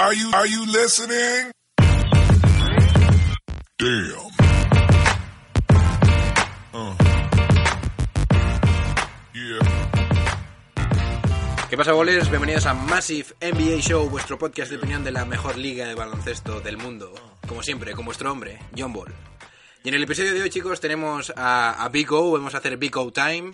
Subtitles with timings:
[0.00, 1.52] Are you, are you listening?
[3.76, 4.30] Damn.
[6.72, 6.94] Uh.
[9.34, 9.60] Yeah.
[11.68, 12.30] ¿Qué pasa, bolers?
[12.30, 16.62] Bienvenidos a Massive NBA Show, vuestro podcast de opinión de la mejor liga de baloncesto
[16.62, 17.12] del mundo.
[17.46, 19.12] Como siempre, con vuestro hombre, John Ball.
[19.84, 22.78] Y en el episodio de hoy, chicos, tenemos a, a Big O, vamos a hacer
[22.78, 23.52] Big O Time.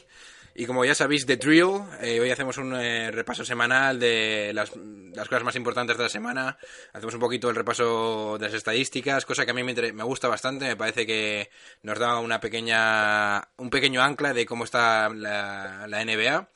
[0.59, 4.75] Y como ya sabéis, The Drill, eh, hoy hacemos un eh, repaso semanal de las,
[4.75, 6.57] las cosas más importantes de la semana.
[6.95, 10.29] Hacemos un poquito el repaso de las estadísticas, cosa que a mí me, me gusta
[10.29, 10.64] bastante.
[10.64, 11.50] Me parece que
[11.82, 16.48] nos da una pequeña, un pequeño ancla de cómo está la, la NBA.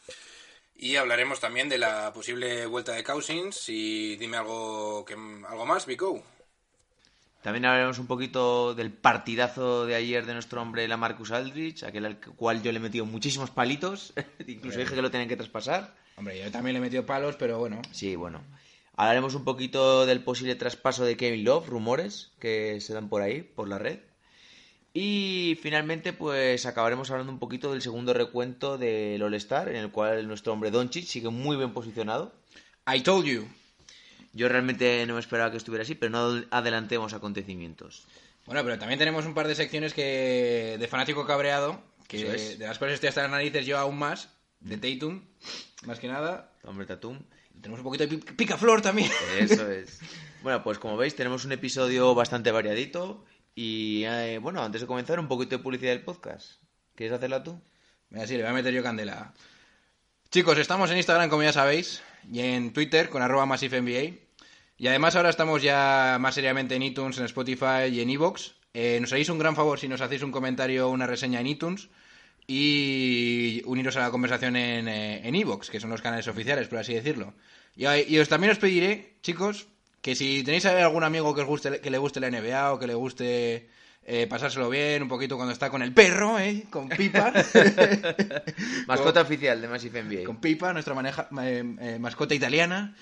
[0.76, 5.84] Y hablaremos también de la posible vuelta de Cousins y dime algo que algo más,
[5.84, 6.24] Vico.
[7.42, 12.20] También hablaremos un poquito del partidazo de ayer de nuestro hombre Lamarcus Aldridge, aquel al
[12.20, 14.12] cual yo le he metido muchísimos palitos,
[14.46, 15.94] incluso dije que lo tenían que traspasar.
[16.16, 17.80] Hombre, yo también le he metido palos, pero bueno.
[17.92, 18.42] Sí, bueno.
[18.94, 23.40] Hablaremos un poquito del posible traspaso de Kevin Love, rumores que se dan por ahí,
[23.40, 24.00] por la red.
[24.92, 30.26] Y finalmente, pues acabaremos hablando un poquito del segundo recuento del All-Star, en el cual
[30.28, 32.34] nuestro hombre Doncic sigue muy bien posicionado.
[32.86, 33.48] I told you.
[34.32, 38.06] Yo realmente no me esperaba que estuviera así, pero no adelantemos acontecimientos.
[38.46, 42.58] Bueno, pero también tenemos un par de secciones que de fanático cabreado, que es.
[42.58, 44.28] de las cuales estoy hasta las narices yo aún más,
[44.60, 45.22] de Tatum,
[45.86, 46.52] más que nada.
[46.64, 47.18] Hombre Tatum.
[47.60, 49.10] Tenemos un poquito de pi- picaflor también.
[49.38, 50.00] Eso es.
[50.42, 53.24] Bueno, pues como veis, tenemos un episodio bastante variadito.
[53.54, 56.52] Y eh, bueno, antes de comenzar, un poquito de publicidad del podcast.
[56.94, 57.60] ¿Quieres hacerla tú?
[58.08, 59.34] Mira, sí, le voy a meter yo candela.
[60.30, 64.16] Chicos, estamos en Instagram, como ya sabéis, y en Twitter con arroba MassiveNBA.
[64.78, 68.54] Y además ahora estamos ya más seriamente en iTunes, en Spotify y en Evox.
[68.72, 71.48] Eh, nos haréis un gran favor si nos hacéis un comentario o una reseña en
[71.48, 71.88] iTunes
[72.46, 76.78] y uniros a la conversación en eh, en Evox, que son los canales oficiales, por
[76.78, 77.34] así decirlo.
[77.76, 79.68] Y, y os también os pediré, chicos,
[80.02, 82.86] que si tenéis algún amigo que os guste, que le guste la NBA o que
[82.86, 83.68] le guste
[84.04, 86.64] eh, pasárselo bien un poquito cuando está con el perro, ¿eh?
[86.70, 87.32] Con Pipa.
[88.86, 90.24] Mascota oficial de Massive NBA.
[90.24, 92.94] con Pipa, nuestra maneja- eh, eh, mascota italiana.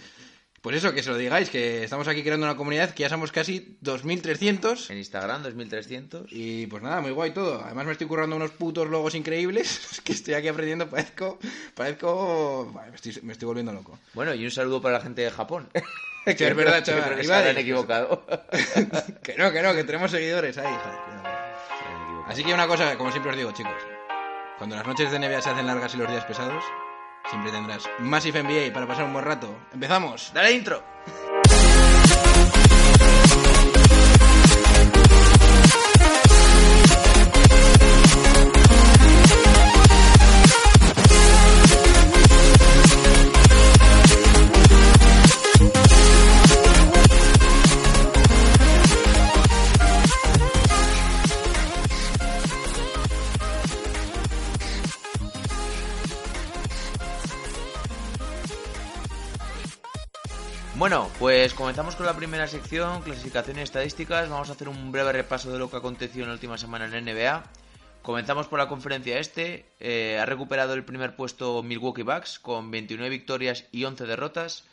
[0.61, 3.31] Pues eso, que se lo digáis, que estamos aquí creando una comunidad que ya somos
[3.31, 4.91] casi 2.300.
[4.91, 6.27] En Instagram, 2300.
[6.33, 7.62] Y pues nada, muy guay todo.
[7.65, 10.91] Además me estoy currando unos putos logos increíbles que estoy aquí aprendiendo.
[10.91, 11.39] Parezco...
[11.75, 12.72] Parezco...
[12.75, 14.01] Vale, me, estoy, me estoy volviendo loco.
[14.15, 15.69] Bueno, y un saludo para la gente de Japón.
[16.37, 17.05] Que es verdad, chaval.
[17.05, 18.25] creo que se habrán equivocado.
[19.22, 20.66] que no, que no, que tenemos seguidores ahí.
[20.66, 22.25] equivocado.
[22.27, 23.72] Así que una cosa, como siempre os digo, chicos.
[24.59, 26.62] Cuando las noches de NBA se hacen largas y los días pesados,
[27.31, 29.56] siempre tendrás Massive NBA para pasar un buen rato.
[29.72, 30.33] ¡Empezamos!
[30.34, 30.83] ¡Dale intro!
[60.78, 64.28] Bueno, pues comenzamos con la primera sección, clasificación y estadísticas.
[64.28, 66.93] Vamos a hacer un breve repaso de lo que aconteció en la última semana en
[66.93, 67.50] la NBA.
[68.00, 69.66] Comenzamos por la conferencia este.
[69.81, 74.66] Eh, ha recuperado el primer puesto Milwaukee Bucks con 29 victorias y 11 derrotas.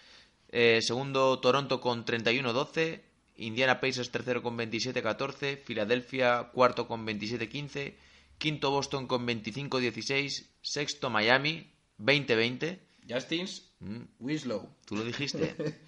[0.49, 3.01] Eh, segundo Toronto con 31-12.
[3.37, 5.57] Indiana Pacers tercero con 27-14.
[5.63, 7.95] Filadelfia cuarto con 27-15.
[8.37, 10.45] Quinto Boston con 25-16.
[10.61, 12.77] Sexto Miami 20-20.
[13.09, 14.69] Justins, Mm, Winslow.
[14.85, 15.55] Tú lo dijiste.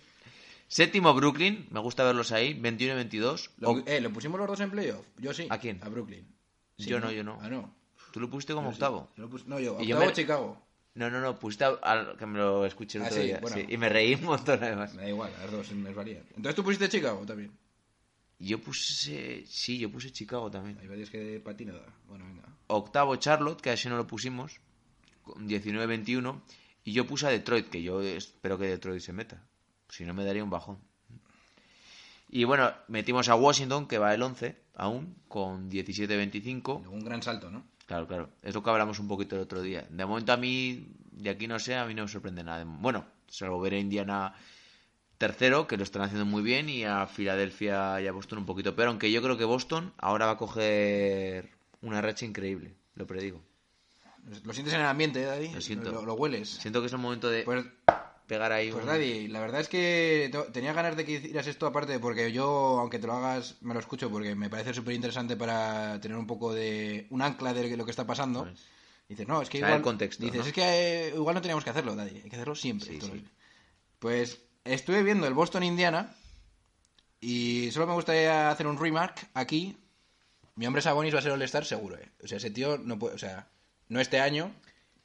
[0.67, 3.51] Séptimo Brooklyn, me gusta verlos ahí, 21-22.
[3.59, 5.05] Lo, O- eh, ¿Lo pusimos los dos en playoff?
[5.17, 5.47] Yo sí.
[5.49, 5.79] ¿A quién?
[5.81, 6.27] A Brooklyn.
[6.77, 7.39] Yo no, yo no.
[7.41, 7.73] Ah, no.
[8.11, 8.75] Tú lo pusiste como Yo sí.
[8.77, 9.11] octavo.
[9.15, 9.77] Yo lo pus- No, yo.
[9.79, 10.61] Y yo Octavo me- Chicago.
[10.95, 13.39] No, no, no, pusiste a- al que me lo escuché el Ah, otro sí, día.
[13.41, 13.55] bueno.
[13.55, 14.93] sí, y me reí un montón además.
[14.95, 16.23] Me da igual, a las dos nos varían.
[16.29, 17.51] Entonces tú pusiste Chicago también.
[18.39, 19.45] Yo puse.
[19.47, 20.77] Sí, yo puse Chicago también.
[20.79, 21.85] Ahí veis que patinada.
[22.07, 22.43] Bueno, venga.
[22.67, 24.59] Octavo Charlotte, que así no lo pusimos,
[25.23, 26.41] con 19-21.
[26.83, 29.43] Y yo puse a Detroit, que yo espero que Detroit se meta.
[29.89, 30.77] Si no, me daría un bajón.
[32.29, 36.81] Y bueno, metimos a Washington, que va el 11 aún, con 17-25.
[36.81, 37.63] Luego un gran salto, ¿no?
[37.85, 38.29] Claro, claro.
[38.41, 39.87] Es lo que hablamos un poquito el otro día.
[39.89, 42.65] De momento a mí, de aquí no sé, a mí no me sorprende nada.
[42.65, 44.33] Bueno, salvo ver a Indiana
[45.17, 48.75] tercero, que lo están haciendo muy bien, y a Filadelfia y a Boston un poquito
[48.75, 48.89] peor.
[48.89, 51.49] Aunque yo creo que Boston ahora va a coger
[51.81, 53.41] una racha increíble, lo predigo.
[54.43, 55.53] Lo sientes en el ambiente, ¿eh, Daddy?
[55.53, 55.91] Lo siento.
[55.91, 56.49] Lo, lo hueles.
[56.49, 57.65] Siento que es el momento de Pues,
[58.27, 58.89] pegar ahí pues un...
[58.89, 62.99] Daddy, la verdad es que tenía ganas de que hicieras esto aparte porque yo, aunque
[62.99, 66.53] te lo hagas, me lo escucho porque me parece súper interesante para tener un poco
[66.53, 67.07] de...
[67.09, 68.43] un ancla de lo que está pasando.
[68.43, 68.65] Pues,
[69.09, 69.79] Dices, no, es que Saber igual...
[69.79, 70.45] el contexto, Dices, ¿no?
[70.45, 72.21] es que eh, igual no teníamos que hacerlo, Daddy.
[72.23, 72.89] Hay que hacerlo siempre.
[72.89, 73.25] Sí, sí.
[73.99, 76.13] Pues estuve viendo el Boston Indiana
[77.21, 79.77] y solo me gustaría hacer un remark aquí.
[80.55, 82.09] Mi hombre Sabonis va a ser All-Star seguro, ¿eh?
[82.21, 83.47] O sea, ese tío no puede, o sea,
[83.87, 84.51] no este año,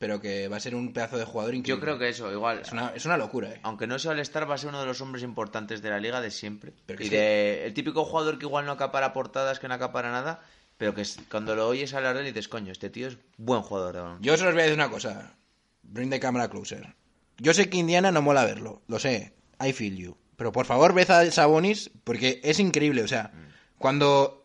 [0.02, 1.78] pero que va a ser un pedazo de jugador increíble.
[1.78, 2.58] Yo creo que eso, igual.
[2.62, 3.60] es una, es una locura, ¿eh?
[3.62, 6.00] Aunque no sea el Star, va a ser uno de los hombres importantes de la
[6.00, 6.72] liga de siempre.
[6.87, 7.14] Pero que y sí.
[7.14, 10.43] de el típico jugador que igual no acapara portadas, que no acapara nada,
[10.76, 14.19] pero que cuando lo oyes hablar de él dices, coño, este tío es buen jugador.
[14.20, 15.37] Yo solo os voy a decir una cosa.
[15.84, 16.96] Bring the camera closer.
[17.38, 19.34] Yo sé que Indiana no mola verlo, lo sé.
[19.64, 20.16] I feel you.
[20.34, 23.04] Pero por favor, ved a Sabonis porque es increíble.
[23.04, 23.31] O sea,
[23.78, 24.42] cuando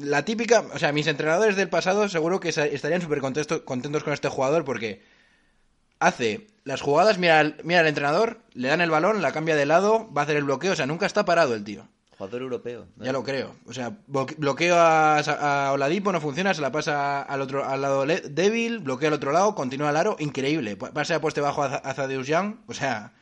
[0.00, 0.64] la típica.
[0.74, 4.64] O sea, mis entrenadores del pasado seguro que estarían súper contentos, contentos con este jugador
[4.64, 5.02] porque
[5.98, 9.66] hace las jugadas, mira, al- mira al entrenador, le dan el balón, la cambia de
[9.66, 10.72] lado, va a hacer el bloqueo.
[10.72, 11.86] O sea, nunca está parado el tío.
[12.18, 12.86] Jugador europeo.
[12.96, 13.04] ¿no?
[13.04, 13.54] Ya lo creo.
[13.66, 17.80] O sea, blo- bloqueo a, a Oladipo, no funciona, se la pasa al otro al
[17.82, 20.76] lado débil, bloquea al otro lado, continúa al aro, increíble.
[20.76, 23.12] Pa- Pase a poste bajo a, a Thaddeus Young, o sea,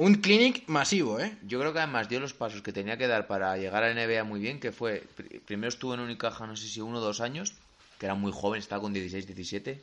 [0.00, 1.36] un clinic masivo, ¿eh?
[1.42, 4.04] Yo creo que además dio los pasos que tenía que dar para llegar a la
[4.04, 7.00] NBA muy bien, que fue, pr- primero estuvo en Unicaja, no sé si uno o
[7.00, 7.54] dos años,
[7.98, 9.82] que era muy joven, estaba con 16, 17,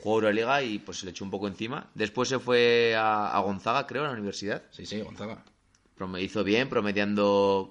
[0.00, 1.86] jugó Euroliga y pues se le echó un poco encima.
[1.94, 4.62] Después se fue a, a Gonzaga, creo, a la universidad.
[4.70, 5.44] Sí, sí, Gonzaga.
[5.98, 7.70] Prome- hizo bien, promediando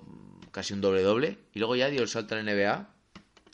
[0.52, 1.38] casi un doble-doble.
[1.54, 2.90] Y luego ya dio el salto a la NBA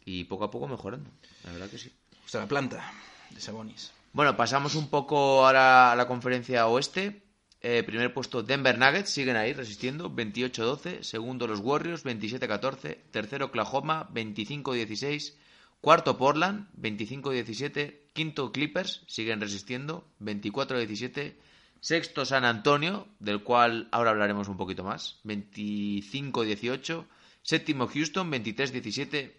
[0.05, 1.09] y poco a poco mejorando.
[1.45, 1.91] La verdad que sí.
[2.25, 2.91] O sea, la planta
[3.29, 3.91] de Sabonis.
[4.11, 7.22] Bueno, pasamos un poco ahora a la conferencia oeste.
[7.65, 11.01] Eh, primer puesto Denver Nuggets, siguen ahí resistiendo, 28-12.
[11.01, 12.97] Segundo los Warriors, 27-14.
[13.09, 15.33] Tercero Oklahoma, 25-16.
[15.79, 18.01] Cuarto Portland, 25-17.
[18.11, 21.35] Quinto Clippers, siguen resistiendo, 24-17.
[21.79, 27.05] Sexto San Antonio, del cual ahora hablaremos un poquito más, 25-18.
[27.43, 29.31] Séptimo Houston, 23-17.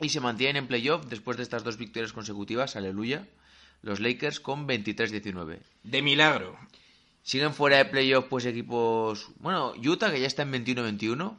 [0.00, 3.28] Y se mantienen en playoff después de estas dos victorias consecutivas, aleluya,
[3.80, 5.60] los Lakers con 23-19.
[5.84, 6.58] De milagro.
[7.24, 9.30] Siguen fuera de playoff pues equipos...
[9.38, 11.38] Bueno, Utah que ya está en 21-21.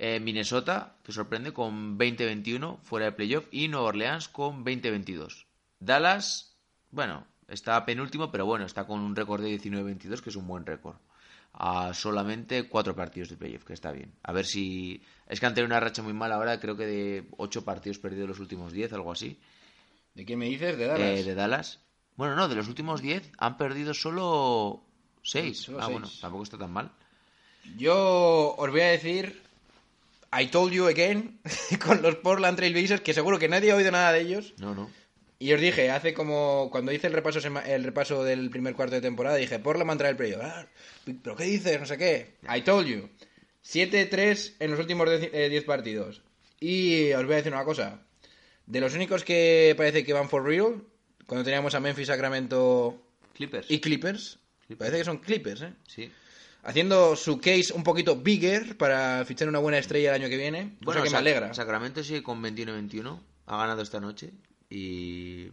[0.00, 3.46] Eh, Minnesota, que sorprende, con 20-21 fuera de playoff.
[3.52, 5.46] Y Nueva Orleans con 20-22.
[5.78, 6.56] Dallas,
[6.90, 10.66] bueno, está penúltimo, pero bueno, está con un récord de 19-22, que es un buen
[10.66, 10.96] récord.
[11.52, 14.12] A solamente cuatro partidos de playoff, que está bien.
[14.24, 15.04] A ver si...
[15.28, 18.28] Es que han tenido una racha muy mala ahora, creo que de ocho partidos perdidos
[18.28, 19.38] los últimos 10, algo así.
[20.14, 20.76] ¿De qué me dices?
[20.76, 21.20] De Dallas.
[21.20, 21.84] Eh, de Dallas.
[22.16, 24.84] Bueno, no, de los últimos 10 han perdido solo
[25.22, 25.58] 6.
[25.58, 25.92] Solo ah, seis.
[25.92, 26.92] bueno, tampoco está tan mal.
[27.76, 29.42] Yo os voy a decir.
[30.36, 31.38] I told you again.
[31.84, 34.54] con los Portland Trail Blazers, que seguro que nadie ha oído nada de ellos.
[34.58, 34.90] No, no.
[35.38, 36.68] Y os dije, hace como.
[36.70, 39.94] Cuando hice el repaso, el repaso del primer cuarto de temporada, dije, Portland va a
[39.94, 40.42] entrar el playoff.
[40.44, 40.66] Ah,
[41.22, 41.80] ¿Pero qué dices?
[41.80, 42.34] No sé qué.
[42.54, 43.08] I told you.
[43.64, 46.22] 7-3 en los últimos 10 eh, 10 partidos.
[46.60, 48.02] Y os voy a decir una cosa.
[48.66, 50.82] De los únicos que parece que van for real,
[51.26, 53.02] cuando teníamos a Memphis, Sacramento
[53.34, 53.70] Clippers.
[53.70, 54.78] y Clippers, Clippers.
[54.78, 55.72] parece que son Clippers, ¿eh?
[55.86, 56.10] Sí.
[56.62, 60.76] Haciendo su case un poquito bigger para fichar una buena estrella el año que viene.
[60.84, 61.52] Cosa que me alegra.
[61.52, 63.20] Sacramento sigue con 21-21.
[63.46, 64.30] Ha ganado esta noche.
[64.70, 65.48] Y.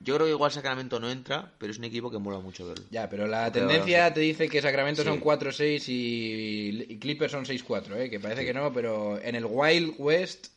[0.00, 2.84] Yo creo que igual Sacramento no entra, pero es un equipo que mola mucho verlo.
[2.90, 5.08] Ya, pero la Pero- tendencia te dice que Sacramento Sí.
[5.08, 8.10] son 4-6 y, y Clippers son 6-4, ¿eh?
[8.10, 10.48] Que parece que no, pero en el Wild West...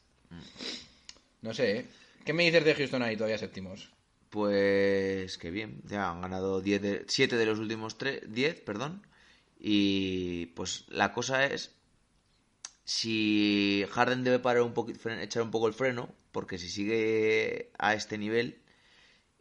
[1.41, 1.85] No sé, ¿eh?
[2.25, 3.89] ¿Qué me dices de Houston ahí todavía séptimos?
[4.29, 9.01] Pues que bien, ya han ganado 10 de, 7 de los últimos 3, 10, perdón.
[9.59, 11.77] Y pues la cosa es
[12.83, 17.93] si Harden debe parar un poquito, echar un poco el freno, porque si sigue a
[17.93, 18.59] este nivel,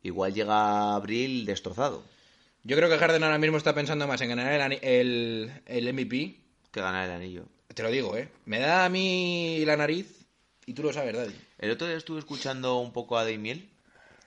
[0.02, 2.02] igual llega abril destrozado
[2.64, 6.40] Yo creo que Harden ahora mismo está pensando más en ganar el, el, el MVP.
[6.72, 7.44] que ganar el anillo.
[7.74, 8.28] Te lo digo, ¿eh?
[8.46, 10.26] Me da a mí la nariz
[10.64, 11.34] y tú lo sabes, Daddy.
[11.58, 13.68] El otro día estuve escuchando un poco a Daimiel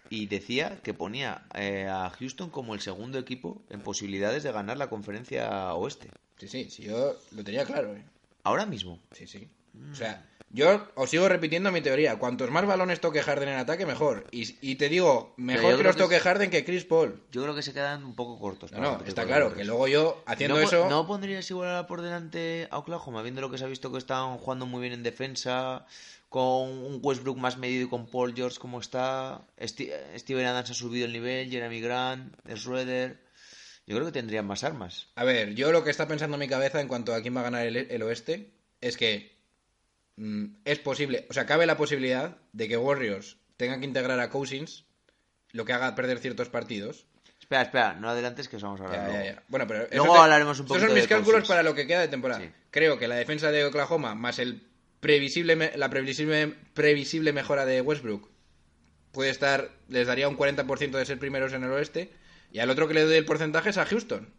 [0.10, 4.78] y decía que ponía eh, a Houston como el segundo equipo en posibilidades de ganar
[4.78, 6.10] la conferencia oeste.
[6.38, 8.04] Sí, sí, sí, yo lo tenía claro, ¿eh?
[8.44, 9.00] Ahora mismo.
[9.12, 9.48] Sí, sí.
[9.92, 12.18] O sea, yo os sigo repitiendo mi teoría.
[12.18, 14.26] Cuantos más balones toque Harden en ataque, mejor.
[14.32, 17.22] Y, y te digo, mejor que los que toque Harden que Chris Paul.
[17.32, 18.72] Yo creo que se quedan un poco cortos.
[18.72, 20.90] No, no, está claro que luego yo, haciendo ¿No, po- eso...
[20.90, 24.38] ¿No pondrías igual por delante a Oklahoma, viendo lo que se ha visto que están
[24.38, 25.86] jugando muy bien en defensa,
[26.30, 29.42] con un Westbrook más medido y con Paul George como está?
[29.66, 33.20] Steven Adams ha subido el nivel, Jeremy Grant, Schroeder.
[33.88, 35.08] Yo creo que tendrían más armas.
[35.16, 37.40] A ver, yo lo que está pensando en mi cabeza en cuanto a quién va
[37.42, 39.36] a ganar el, el oeste es que
[40.18, 44.30] mm, es posible, o sea, cabe la posibilidad de que Warriors tengan que integrar a
[44.30, 44.86] Cousins,
[45.52, 47.08] lo que haga perder ciertos partidos.
[47.40, 49.08] Espera, espera, no adelantes que os vamos a hablar.
[49.08, 49.36] Ya, ya, luego.
[49.40, 49.44] ya.
[49.48, 51.48] Bueno, pero Luego te- hablaremos un estos poquito son mis de cálculos Cousins.
[51.50, 52.42] para lo que queda de temporada.
[52.42, 52.52] Sí.
[52.70, 54.69] Creo que la defensa de Oklahoma más el
[55.00, 58.30] previsible la previsible, previsible mejora de Westbrook
[59.12, 62.12] puede estar les daría un 40% de ser primeros en el oeste
[62.52, 64.34] y al otro que le doy el porcentaje es a Houston.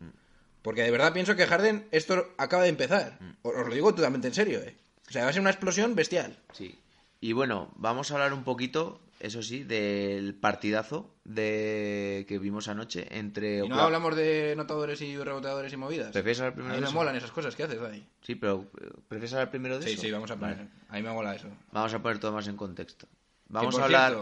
[0.63, 3.19] Porque de verdad pienso que Harden esto acaba de empezar.
[3.43, 4.77] Os lo digo totalmente en serio, ¿eh?
[5.09, 6.39] O sea, va a ser una explosión bestial.
[6.53, 6.79] Sí.
[7.21, 13.07] Y bueno, vamos a hablar un poquito, eso sí, del partidazo de que vimos anoche
[13.17, 13.57] entre...
[13.57, 16.11] Y no Oklahoma- hablamos de notadores y reboteadores y movidas.
[16.13, 16.95] ¿Prefieres hablar primero A mí de me eso?
[16.97, 18.07] molan esas cosas que haces ahí.
[18.23, 18.67] Sí, pero
[19.09, 20.03] ¿prefieres hablar primero de Sí, eso?
[20.03, 20.57] sí, vamos a poner.
[20.57, 20.69] Vale.
[20.89, 21.49] A mí me mola eso.
[21.73, 23.07] Vamos a poner todo más en contexto.
[23.49, 24.13] Vamos a hablar...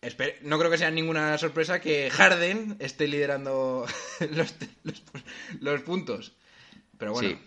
[0.00, 3.84] cierto, no creo que sea ninguna sorpresa que Harden esté liderando
[4.32, 4.54] los,
[4.84, 5.02] los-
[5.60, 6.32] los puntos.
[6.96, 7.38] Pero bueno, Sí.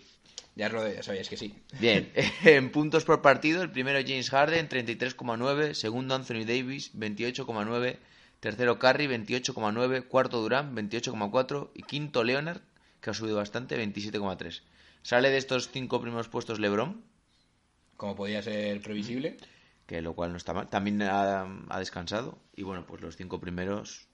[0.54, 1.54] Ya lo ya sabíais que sí.
[1.78, 2.12] Bien,
[2.44, 7.98] en puntos por partido, el primero James Harden, 33,9, segundo Anthony Davis, 28,9,
[8.40, 12.60] tercero Curry, 28,9, cuarto Durant, 28,4 y quinto Leonard,
[13.00, 14.62] que ha subido bastante, 27,3.
[15.02, 17.02] Sale de estos cinco primeros puestos LeBron,
[17.96, 19.36] Como podía ser previsible.
[19.86, 23.40] que lo cual no está mal, también ha, ha descansado y bueno, pues los cinco
[23.40, 24.06] primeros...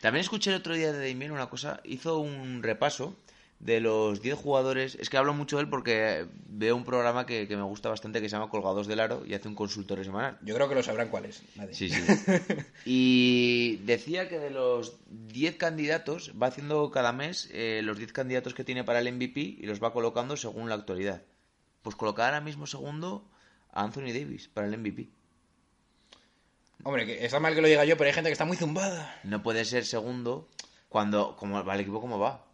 [0.00, 3.16] También escuché el otro día de Damien una cosa, hizo un repaso
[3.62, 7.46] de los 10 jugadores, es que hablo mucho de él porque veo un programa que,
[7.46, 10.36] que me gusta bastante que se llama Colgados del Aro y hace un consultorio semanal.
[10.42, 11.44] Yo creo que lo sabrán cuál es.
[11.54, 11.72] nadie.
[11.72, 12.02] Sí, sí.
[12.84, 18.52] Y decía que de los 10 candidatos, va haciendo cada mes eh, los 10 candidatos
[18.52, 21.22] que tiene para el MVP y los va colocando según la actualidad.
[21.82, 23.30] Pues colocar ahora mismo segundo
[23.70, 25.08] a Anthony Davis para el MVP.
[26.82, 29.20] Hombre, que está mal que lo diga yo, pero hay gente que está muy zumbada.
[29.22, 30.48] No puede ser segundo
[30.88, 32.44] cuando como va el equipo como va.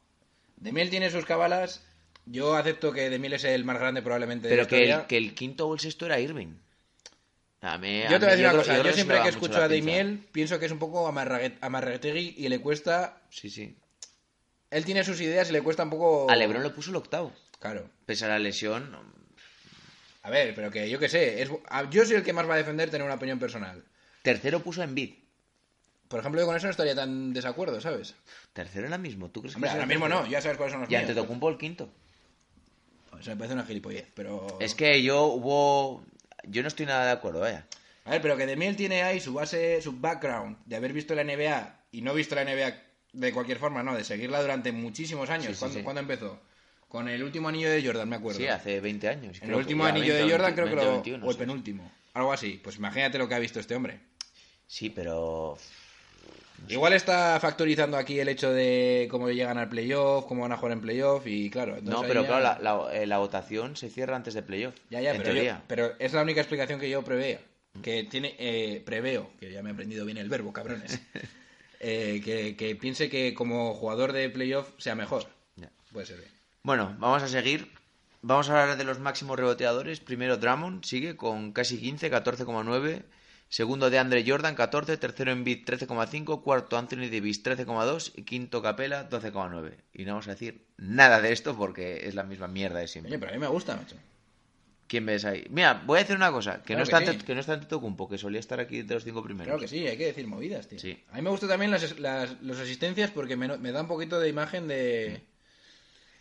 [0.60, 1.84] Demiel tiene sus cabalas.
[2.26, 5.16] Yo acepto que Demiel es el más grande probablemente de Pero la que el, que
[5.16, 6.54] el quinto o el sexto era Irving.
[7.60, 8.82] A mí- Yo te voy a decir una cosa.
[8.82, 9.68] Yo siempre que escucho a.
[9.68, 13.22] Demiel pienso que es un poco amarrague- amarraguetegui y le cuesta...
[13.30, 13.76] Sí, sí.
[14.70, 16.30] Él tiene sus ideas y le cuesta un poco...
[16.30, 17.32] A Lebron lo puso el octavo.
[17.58, 17.88] Claro.
[18.04, 18.94] Pese a la lesión.
[20.22, 21.40] A ver, pero que yo qué sé.
[21.42, 21.48] Es...
[21.90, 23.82] Yo soy el que más va a defender tener una opinión personal.
[24.22, 25.14] Tercero puso a Embiid.
[26.08, 28.14] Por ejemplo, yo con eso no estaría tan desacuerdo, ¿sabes?
[28.52, 29.30] Tercero ahora mismo.
[29.30, 30.26] ¿Tú crees Hombre, que ahora mismo no.
[30.26, 31.02] Ya sabes cuáles son los Y míos.
[31.02, 31.90] Antetokounmpo el quinto.
[33.20, 34.58] Eso me parece una gilipollez, pero...
[34.60, 36.02] Es que yo hubo...
[36.44, 37.66] Yo no estoy nada de acuerdo, vaya.
[38.04, 41.24] A ver, pero que Demiel tiene ahí su base, su background de haber visto la
[41.24, 42.74] NBA y no visto la NBA
[43.12, 45.48] de cualquier forma, no, de seguirla durante muchísimos años.
[45.48, 45.84] Sí, sí, ¿Cuándo, sí.
[45.84, 46.40] cuándo empezó?
[46.88, 48.38] Con el último anillo de Jordan, me acuerdo.
[48.38, 49.36] Sí, hace 20 años.
[49.36, 50.92] el creo que último ya anillo 20 de Jordan 20, creo que 20 o lo...
[51.02, 51.92] 21, o el penúltimo.
[52.14, 52.60] Algo así.
[52.62, 54.00] Pues imagínate lo que ha visto este hombre.
[54.66, 55.58] Sí, pero...
[56.68, 60.72] Igual está factorizando aquí el hecho de cómo llegan al playoff, cómo van a jugar
[60.72, 61.76] en playoff y claro.
[61.82, 64.74] No, pero ya- claro, la, la- eh, la votación se cierra antes de playoff.
[64.90, 67.38] Ya, ya, en pero, yo- pero es la única explicación que yo preveo.
[67.82, 71.00] Que tiene, eh, preveo, que ya me he aprendido bien el verbo, cabrones.
[71.80, 75.26] Eh, que, que piense que como jugador de playoff sea mejor.
[75.54, 75.70] Ya.
[75.92, 76.30] Puede ser bien.
[76.64, 77.70] Bueno, vamos a seguir.
[78.20, 80.00] Vamos a hablar de los máximos reboteadores.
[80.00, 83.04] Primero Drummond sigue con casi 15, 14,9.
[83.48, 84.96] Segundo de Andre Jordan, 14.
[84.98, 86.42] Tercero Embiid, 13,5.
[86.42, 88.12] Cuarto Anthony Davis, 13,2.
[88.16, 89.74] Y quinto Capela, 12,9.
[89.94, 93.10] Y no vamos a decir nada de esto porque es la misma mierda de siempre.
[93.12, 93.96] Oye, pero a mí me gusta, macho.
[94.86, 95.46] ¿Quién ves ahí?
[95.50, 96.62] Mira, voy a decir una cosa.
[96.62, 97.10] Que, Claro no, que está sí.
[97.10, 99.46] ante- que no está Antetokounmpo, que solía estar aquí entre los cinco primeros.
[99.46, 100.78] Claro que sí, hay que decir movidas, tío.
[100.78, 101.02] Sí.
[101.12, 104.28] A mí me gustan también las, las, las asistencias porque me, da un poquito de
[104.30, 105.20] imagen de...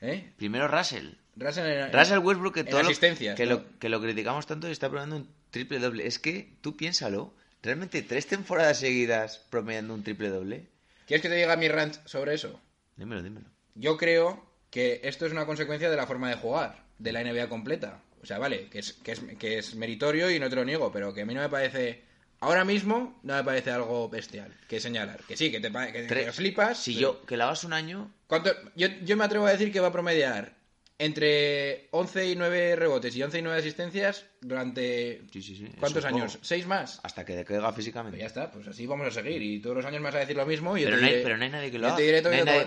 [0.02, 0.32] ¿Eh?
[0.38, 1.12] Primero Russell.
[1.38, 3.52] Russell, en- Russell Westbrook que en todo lo- que, ¿no?
[3.52, 6.08] lo, que lo criticamos tanto y está probando un triple doble.
[6.08, 10.68] Es que tú piénsalo, realmente tres temporadas seguidas promediando un triple doble.
[11.06, 12.60] ¿Quieres que te diga mi rant sobre eso?
[12.96, 13.48] Dímelo, dímelo.
[13.76, 17.48] Yo creo que esto es una consecuencia de la forma de jugar, de la NBA
[17.48, 18.02] completa.
[18.22, 20.92] O sea, vale, que es, que es, que es meritorio y no te lo niego,
[20.92, 22.04] pero que a mí no me parece...
[22.40, 25.22] Ahora mismo no me parece algo bestial que señalar.
[25.28, 26.78] Que sí, que te, que, flipas.
[26.78, 28.52] Si pero- yo, que la hagas un año, ¿Cuánto?
[28.76, 30.57] Yo, yo me atrevo a decir que va a promediar
[31.00, 35.22] entre 11 y 9 rebotes y 11 y 9 asistencias durante...
[35.32, 36.40] Sí, sí, sí, es ¿Cuántos años?
[36.42, 37.00] ¿Seis más?
[37.04, 38.18] hasta que decaiga Pues físicamente.
[38.18, 39.42] ya está, pues así vamos a seguir.
[39.42, 41.24] Y todos los años me vas a decir lo mismo y pero, no hay, diré...
[41.24, 41.98] pero no hay nadie que lo haga.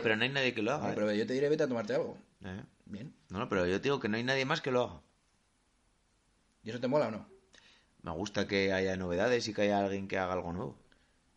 [0.02, 0.86] pero no hay nadie que lo haga.
[0.86, 0.94] No, ¿eh?
[0.94, 2.16] pero yo te diré, vete a tomarte algo.
[2.44, 2.62] Eh.
[2.86, 3.12] Bien.
[3.30, 5.00] No, no, pero yo te digo que no hay nadie más que lo haga.
[6.62, 7.28] ¿Y eso te mola o no?
[8.02, 10.78] Me gusta que haya novedades y que haya alguien que haga algo nuevo.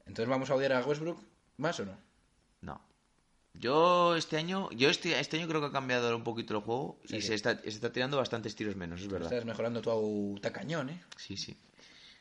[0.05, 1.19] Entonces vamos a odiar a Westbrook
[1.57, 1.97] más o no?
[2.61, 2.81] No.
[3.53, 6.99] Yo este año, yo este, este año creo que ha cambiado un poquito el juego
[7.05, 7.27] Sí, y sí.
[7.27, 9.31] se está, se está tirando bastantes tiros menos, es verdad.
[9.31, 11.01] Estás mejorando tu tacañón, ¿eh?
[11.17, 11.55] Sí, sí.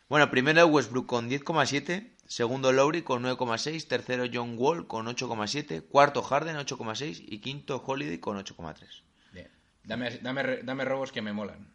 [0.08, 6.22] Bueno, primero Westbrook con 10,7, segundo Lowry con 9,6, tercero John Wall con 8,7, cuarto
[6.22, 9.02] Harden 8,6 y quinto Holiday con 8,3.
[9.32, 9.48] Bien.
[9.84, 11.72] Dame, dame, dame robos que me molan.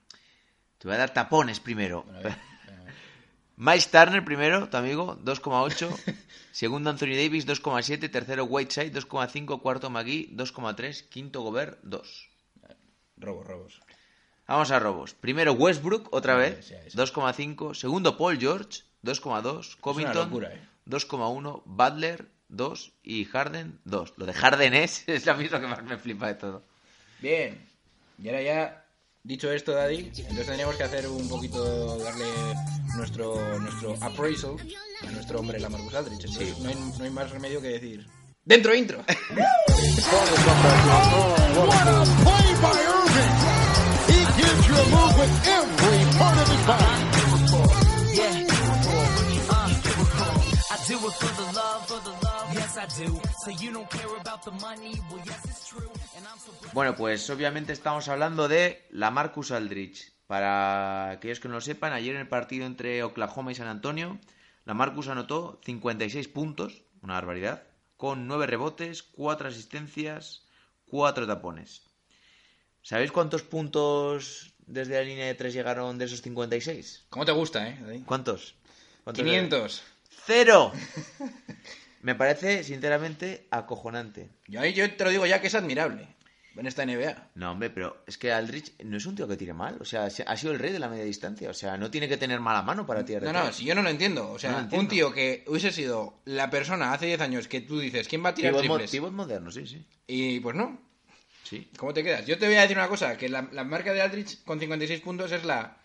[0.77, 2.03] Te voy a dar tapones primero.
[2.03, 2.37] Bueno, a ver,
[2.67, 2.93] venga, a ver.
[3.57, 6.15] Miles Turner primero, tu amigo, 2,8.
[6.51, 8.11] Segundo Anthony Davis, 2,7.
[8.11, 9.59] Tercero Whiteside, 2,5.
[9.61, 11.09] Cuarto McGee, 2,3.
[11.09, 12.29] Quinto Gobert, 2.
[13.17, 13.81] Robos, robos.
[14.47, 15.15] Vamos a robos.
[15.15, 16.95] Primero Westbrook, otra vez, sí, sí.
[16.95, 17.73] 2,5.
[17.73, 19.77] Segundo Paul George, 2,2.
[19.81, 20.61] Covington, locura, ¿eh?
[20.85, 21.63] 2,1.
[21.65, 24.13] Butler, 2 y Harden 2.
[24.17, 26.63] Lo de Harden es, es lo mismo que más me flipa de todo.
[27.19, 27.59] Bien.
[28.19, 28.85] Y ahora ya,
[29.27, 32.25] dicho esto, Daddy, entonces tendríamos que hacer un poquito, darle
[32.95, 34.55] nuestro, nuestro appraisal
[35.05, 36.25] a nuestro hombre, la Marcus Aldrich.
[36.25, 38.07] Entonces, no, hay, no hay más remedio que decir...
[38.45, 39.03] ¡Dentro intro!
[56.73, 60.11] Bueno, pues obviamente estamos hablando de la Marcus Aldrich.
[60.27, 64.19] Para aquellos que no lo sepan, ayer en el partido entre Oklahoma y San Antonio,
[64.65, 67.63] la Marcus anotó 56 puntos, una barbaridad,
[67.95, 70.43] con 9 rebotes, 4 asistencias,
[70.87, 71.83] 4 tapones.
[72.81, 77.05] ¿Sabéis cuántos puntos desde la línea de 3 llegaron de esos 56?
[77.09, 78.03] ¿Cómo te gusta, eh?
[78.05, 78.55] ¿Cuántos?
[79.05, 79.83] ¿Cuántos 500.
[80.25, 80.73] ¡Cero!
[82.01, 84.29] Me parece, sinceramente, acojonante.
[84.47, 86.07] Yo ahí yo te lo digo ya que es admirable
[86.55, 87.29] en esta NBA.
[87.35, 89.77] No, hombre, pero es que Aldrich no es un tío que tire mal.
[89.79, 91.49] O sea, se- ha sido el rey de la media distancia.
[91.49, 93.57] O sea, no tiene que tener mala mano para tirar de No, no, tres.
[93.57, 94.31] si yo no lo entiendo.
[94.31, 94.81] O sea, No entiendo.
[94.83, 98.29] un tío que hubiese sido la persona hace 10 años que tú dices, ¿quién va
[98.29, 98.91] a tirar Pivot, mo- triples?
[98.91, 99.85] pivot moderno, sí, sí.
[100.07, 100.79] Y pues no.
[101.43, 101.69] Sí.
[101.77, 102.25] ¿Cómo te quedas?
[102.25, 104.99] Yo te voy a decir una cosa, que la, la marca de Aldrich con 56
[105.01, 105.77] puntos es la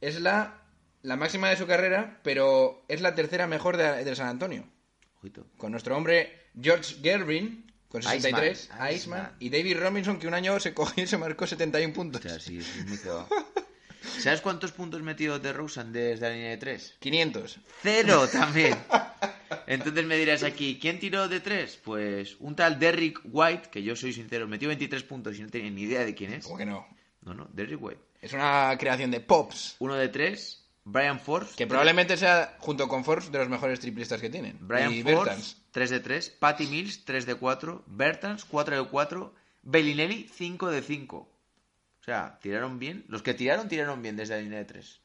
[0.00, 0.62] es la,
[1.02, 4.64] la máxima de su carrera, pero es la tercera mejor de, de San Antonio.
[5.26, 5.46] Ojito.
[5.56, 9.36] Con nuestro hombre George Gervin con 63, Iceman, Iceman, Iceman.
[9.40, 12.24] y David Robinson que un año se cogió y se marcó 71 puntos.
[12.24, 12.98] O sea, sí, es muy.
[14.20, 16.96] ¿Sabes cuántos puntos metió de Rosen desde la línea de 3?
[17.00, 17.58] 500.
[17.82, 18.76] Cero también.
[19.66, 21.80] Entonces me dirás aquí, ¿quién tiró de 3?
[21.84, 25.70] Pues un tal Derrick White, que yo soy sincero, metió 23 puntos y no tenía
[25.70, 26.44] ni idea de quién es.
[26.44, 26.86] ¿Cómo que no?
[27.22, 28.00] No, no, Derrick White.
[28.20, 31.56] Es una creación de Pops, Uno de 3, Brian Forbes.
[31.56, 34.56] que probablemente sea junto con Forbes de los mejores triplistas que tienen.
[34.60, 35.62] Brian y Forbes, Bertans.
[35.72, 36.30] 3 de 3.
[36.38, 37.84] Patty Mills, 3 de 4.
[37.86, 39.34] Bertans, 4 de 4.
[39.62, 41.16] Bellinelli, 5 de 5.
[41.16, 43.04] O sea, tiraron bien.
[43.08, 45.00] Los que tiraron, tiraron bien desde la línea de 3.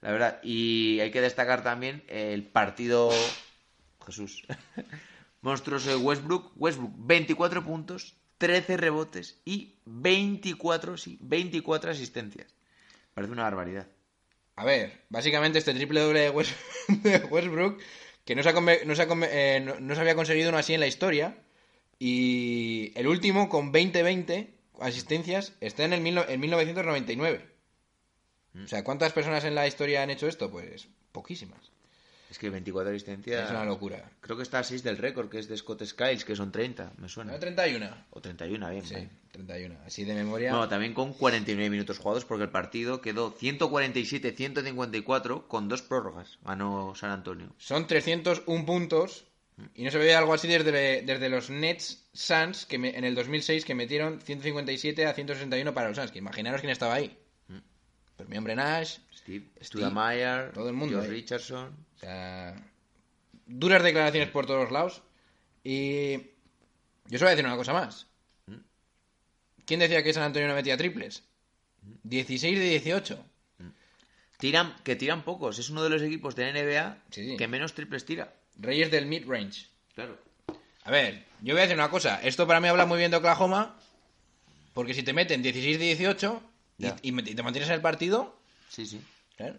[0.00, 0.40] La verdad.
[0.42, 3.10] Y hay que destacar también el partido.
[4.06, 4.42] Jesús.
[5.42, 6.50] Monstruoso de Westbrook.
[6.56, 12.54] Westbrook, 24 puntos, 13 rebotes y 24, sí, 24 asistencias.
[13.12, 13.86] Parece una barbaridad.
[14.62, 16.54] A ver, básicamente este triple doble de, West-
[16.88, 17.80] de Westbrook,
[18.24, 20.78] que no se, ha no, se ha eh, no- se había conseguido uno así en
[20.78, 21.36] la historia,
[21.98, 27.44] y el último con 20-20 asistencias está en, el mil en 1999.
[28.64, 30.48] O sea, ¿cuántas personas en la historia han hecho esto?
[30.48, 31.71] Pues poquísimas.
[32.32, 33.44] Es que 24 asistencias.
[33.44, 34.10] Es una locura.
[34.22, 36.94] Creo que está a 6 del récord, que es de Scott Skiles, que son 30,
[36.96, 37.32] me suena.
[37.32, 37.38] ¿No?
[37.38, 37.94] 31.
[38.10, 38.86] O 31, bien.
[38.86, 39.10] Sí, bien.
[39.32, 39.76] 31.
[39.86, 40.50] Así de memoria.
[40.52, 46.38] Bueno, también con 49 minutos jugados, porque el partido quedó 147-154 con dos prórrogas.
[46.44, 47.52] Ganó San Antonio.
[47.58, 49.26] Son 301 puntos.
[49.74, 53.14] Y no se veía algo así desde, desde los Nets Suns que me- en el
[53.14, 56.10] 2006 que metieron 157 a 161 para los Suns.
[56.10, 57.18] Que imaginaros quién estaba ahí.
[58.16, 58.98] Pues mi hombre Nash.
[59.14, 61.10] Steve, Steve, Studamayer, todo el mundo George.
[61.10, 61.74] Richardson.
[62.02, 62.56] O sea,
[63.46, 65.02] duras declaraciones por todos lados.
[65.62, 66.16] Y
[67.06, 68.06] yo os voy a decir una cosa más.
[69.64, 71.22] ¿Quién decía que San Antonio no metía triples?
[72.02, 73.24] 16 de 18.
[74.38, 75.60] Tiran, que tiran pocos.
[75.60, 77.36] Es uno de los equipos de la NBA Sí, sí.
[77.36, 78.34] que menos triples tira.
[78.58, 79.68] Reyes del mid-range.
[79.94, 80.18] Claro.
[80.82, 82.20] A ver, yo voy a decir una cosa.
[82.22, 83.78] Esto para mí habla muy bien de Oklahoma.
[84.74, 86.42] Porque si te meten 16 de 18
[87.02, 88.36] y, te mantienes en el partido,
[88.68, 89.00] Sí, sí.
[89.36, 89.58] Claro.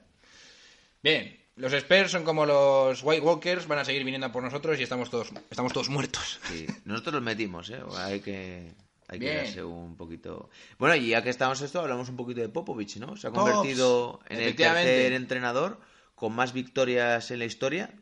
[1.01, 4.79] Bien, los Spurs son como los White Walkers, van a seguir viniendo a por nosotros
[4.79, 6.39] y estamos todos, estamos todos muertos.
[6.47, 7.81] Sí, nosotros los metimos, ¿eh?
[7.97, 8.73] Hay que,
[9.07, 10.49] hay que darse un poquito...
[10.79, 13.15] Bueno, y ya que estamos en esto, hablamos un poquito de Popovich, ¿no?
[13.17, 15.79] Se ha Pops, convertido en el tercer entrenador
[16.15, 17.93] con más victorias en la historia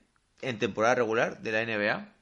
[0.41, 2.13] en temporada regular de la NBA.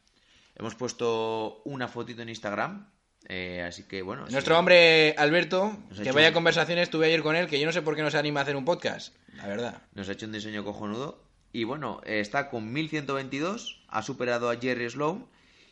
[0.55, 2.89] Hemos puesto una fotito en Instagram,
[3.29, 4.25] eh, así que bueno...
[4.29, 4.59] Nuestro sí.
[4.59, 7.81] hombre Alberto, Nos que vaya un- conversaciones, tuve ayer con él, que yo no sé
[7.81, 9.81] por qué no se anima a hacer un podcast, la verdad.
[9.93, 11.23] Nos ha hecho un diseño cojonudo.
[11.51, 15.25] Y bueno, está con 1122, ha superado a Jerry Sloan.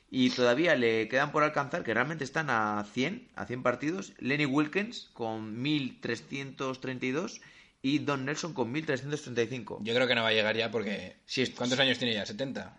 [0.10, 4.14] Y todavía le quedan por alcanzar, que realmente están a 100, a 100 partidos.
[4.20, 7.42] Lenny Wilkins con 1332
[7.82, 9.80] y Don Nelson con 1335.
[9.84, 11.18] Yo creo que no va a llegar ya porque...
[11.26, 12.24] Si ¿Cuántos años tiene ya?
[12.26, 12.72] ¿70?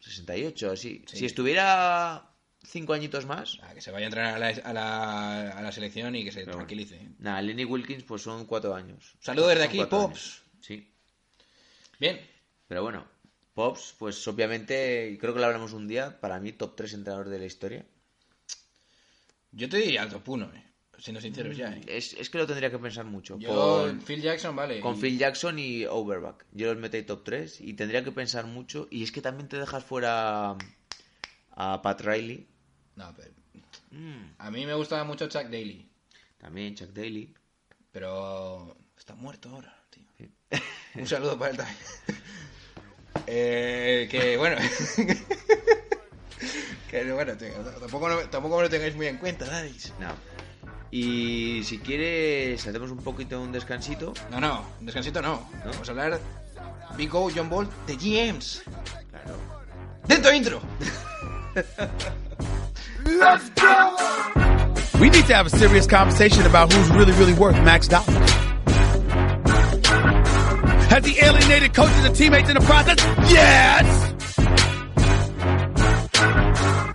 [0.00, 1.02] 68, así.
[1.06, 1.16] Sí.
[1.16, 2.28] Si estuviera
[2.66, 3.58] 5 añitos más.
[3.62, 6.32] Ah, que se vaya a entrenar a la, a la- a la selección y que
[6.32, 6.66] se Pero bueno.
[6.66, 7.08] tranquilice.
[7.18, 9.14] Nada, Lenny Wilkins pues son 4 años.
[9.20, 10.10] Saludo desde aquí, cuatro Pops.
[10.12, 10.42] años.
[10.60, 10.90] Sí.
[12.00, 12.20] Bien,
[12.66, 13.06] Pero bueno,
[13.54, 17.38] Pops, pues obviamente, creo que lo hablamos un día, para mí top 3 entrenador de
[17.38, 17.84] la historia.
[19.52, 20.64] yo te diría al top 1, ¿eh?
[20.98, 21.70] Siendo sinceros ya.
[21.76, 21.82] ¿eh?
[21.86, 23.38] Es, es que lo tendría que pensar mucho.
[23.38, 24.80] Yo, con Phil Jackson, vale.
[24.80, 26.46] con y- Phil Jackson y Overback.
[26.52, 28.88] Yo los metí top 3 y tendría que pensar mucho.
[28.90, 30.56] Y es que también te dejas fuera
[31.50, 32.46] a Pat Riley.
[32.96, 33.30] No, pero...
[33.90, 35.88] Mm, A mí me gustaba mucho Chuck Daly,
[36.38, 37.32] también Chuck Daly.
[37.92, 40.28] pero está muerto ahora, tío.
[40.96, 41.78] Un saludo para él también.
[43.26, 44.56] Eh, que bueno...
[46.90, 47.48] que bueno, tío,
[47.80, 49.92] tampoco, no- tampoco me lo tengáis muy en cuenta, ¿sabéis?
[49.98, 50.12] No.
[50.90, 54.12] Y si quieres, hacemos un poquito un descansito.
[54.30, 55.48] No, no, descansito no.
[55.64, 56.20] Vamos a hablar
[56.96, 58.62] Big O, John Ball, de GMs.
[59.10, 59.36] Claro.
[60.06, 60.60] ¡Dentro intro!
[65.00, 68.30] We need to have a serious conversation about who's really, really worth max dollars.
[70.88, 72.98] Has he alienated coaches and teammates in the process?
[73.30, 74.14] Yes!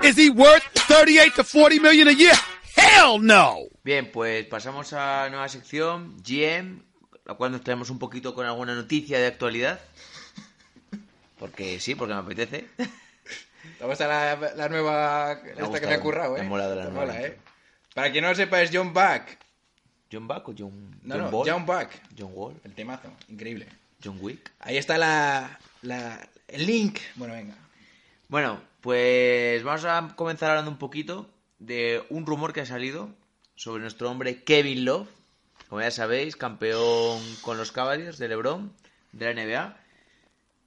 [0.03, 2.33] Is he worth 38 to 40 million a year?
[2.75, 3.67] Hell no!
[3.83, 6.81] Bien, pues pasamos a la nueva sección, GM,
[7.25, 9.79] la cual nos traemos un poquito con alguna noticia de actualidad.
[11.37, 12.67] Porque sí, porque me apetece.
[13.77, 16.39] ¿Te gusta la, la nueva esta que me ha currado, eh?
[16.41, 17.37] me ha molado la nueva mola, eh.
[17.93, 19.37] Para quien no lo sepa, es John Back.
[20.11, 21.49] ¿John Buck o John, No, John no, Ball?
[21.49, 22.01] John Back.
[22.17, 23.67] John Wall, El temazo, increíble.
[24.03, 24.51] John Wick.
[24.59, 26.99] Ahí está la, la, el link.
[27.15, 27.55] Bueno, venga.
[28.27, 31.29] Bueno, pues vamos a comenzar hablando un poquito
[31.59, 33.09] de un rumor que ha salido
[33.55, 35.07] sobre nuestro hombre Kevin Love.
[35.67, 38.73] Como ya sabéis, campeón con los Cavaliers de LeBron
[39.11, 39.77] de la NBA.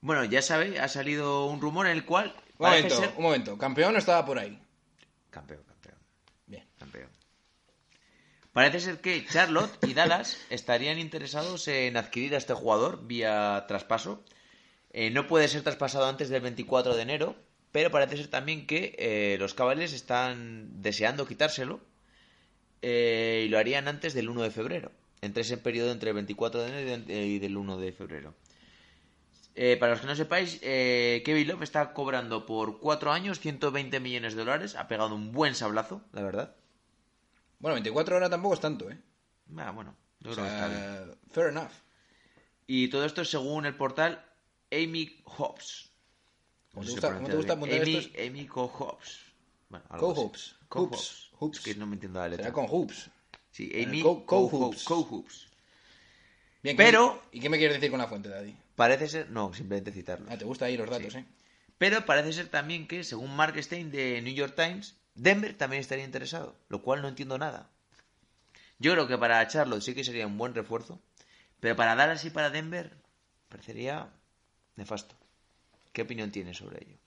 [0.01, 3.23] Bueno, ya sabéis, ha salido un rumor en el cual Un parece momento, ser un
[3.23, 3.57] momento.
[3.57, 4.59] Campeón no estaba por ahí.
[5.29, 5.97] campeón, campeón,
[6.45, 6.65] Bien.
[6.79, 7.09] campeón.
[8.53, 14.23] Parece ser que Charlotte y Dallas estarían interesados en adquirir a este jugador vía traspaso.
[14.91, 17.35] Eh, no puede ser traspasado antes del 24 de enero,
[17.71, 21.79] pero parece ser también que eh, los Cavaliers están deseando quitárselo
[22.83, 26.61] eh, y lo harían antes del 1 de febrero, entre ese periodo entre el 24
[26.61, 28.35] de enero y del 1 de febrero.
[29.55, 33.99] Eh, para los que no sepáis, eh, Kevin Love está cobrando por 4 años 120
[33.99, 34.75] millones de dólares.
[34.75, 36.55] Ha pegado un buen sablazo, la verdad.
[37.59, 38.97] Bueno, 24 horas tampoco es tanto, ¿eh?
[39.57, 40.79] Ah, bueno, yo O creo que está bien.
[40.79, 41.71] sea, fair enough.
[42.65, 44.25] Y todo esto es según el portal
[44.71, 45.91] Amy Hobbs.
[46.73, 47.97] ¿Cómo No te gusta- cómo te gusta apuntar bien.
[47.99, 48.15] estos?
[48.15, 49.19] Amy, Amy Co-Hobbs.
[49.69, 49.85] Bueno.
[49.97, 51.29] Co-Hobbs.
[51.53, 52.45] Es que no me entiendo la letra.
[52.45, 53.09] Será con hoops.
[53.51, 54.83] Sí, Eh, Amy Co- Co-Hoops.
[54.83, 55.47] Co-Hoops.
[56.63, 58.55] Bien, Pero- ¿Y qué me quieres decir con la fuente, Daddy?
[58.75, 59.29] Parece ser...
[59.29, 60.27] No, simplemente citarlo.
[60.29, 61.19] Ah, te gustan ahí los datos, Sí.
[61.19, 61.25] ¿eh?
[61.77, 66.05] Pero parece ser también que, según Mark Stein de New York Times, Denver también estaría
[66.05, 67.69] interesado, lo cual no entiendo nada.
[68.79, 71.01] Yo creo que para Charlotte sí que sería un buen refuerzo,
[71.59, 72.91] pero para Dallas y para Denver
[73.49, 74.09] parecería
[74.75, 75.15] nefasto.
[75.91, 76.97] ¿Qué opinión tienes sobre ello?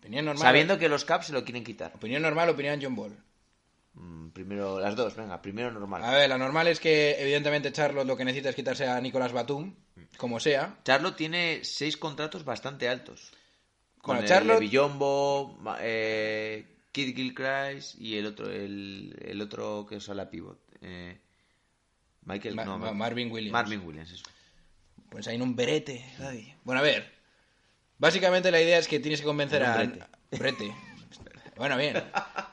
[0.00, 0.42] Opinión normal.
[0.42, 1.92] Sabiendo que los Caps se lo quieren quitar.
[1.94, 3.16] Opinión normal, opinión John Ball.
[3.94, 6.04] Mm, Primero, las dos, venga, primero normal.
[6.04, 9.32] A ver, la normal es que, evidentemente, Charlotte lo que necesita es quitarse a Nicolás
[9.32, 9.74] Batum,
[10.16, 10.78] como sea.
[10.84, 13.32] Charlotte tiene seis contratos bastante altos.
[14.00, 19.86] Con Bueno, el Charlotte- Villombo, Ma- eh, Kid Gilchrist y el otro, el, el otro
[19.88, 20.60] que usa la pivot.
[20.82, 21.18] eh,
[22.24, 23.52] Michael, Ma- no, Ma- Marvin Williams.
[23.52, 24.24] Marvin Williams, eso.
[25.08, 26.04] Pues ahí en un berete.
[26.62, 27.10] Bueno, a ver.
[27.98, 29.76] Básicamente la idea es que tienes que convencer a...
[29.76, 30.04] brete.
[30.38, 30.74] Brete.
[31.56, 32.00] Bueno, bien.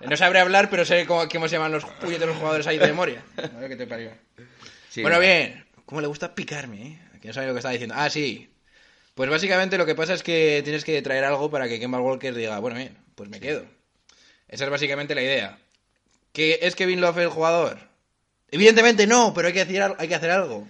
[0.09, 3.23] No sabré hablar, pero sé cómo, cómo se llaman los puñeteros jugadores ahí de memoria.
[3.37, 4.11] A ver qué te parió.
[4.89, 5.33] Sí, bueno, venga.
[5.35, 5.65] bien.
[5.85, 6.99] ¿Cómo le gusta picarme, eh?
[7.21, 7.95] Que no sabe lo que está diciendo.
[7.97, 8.49] Ah, sí.
[9.13, 12.33] Pues básicamente lo que pasa es que tienes que traer algo para que Kemba Walker
[12.33, 13.65] diga, bueno, bien, pues me quedo.
[14.47, 15.57] Esa es básicamente la idea.
[16.33, 17.77] ¿Que es Kevin Love el jugador?
[18.51, 20.67] Evidentemente no, pero hay que hacer, al- hay que hacer algo.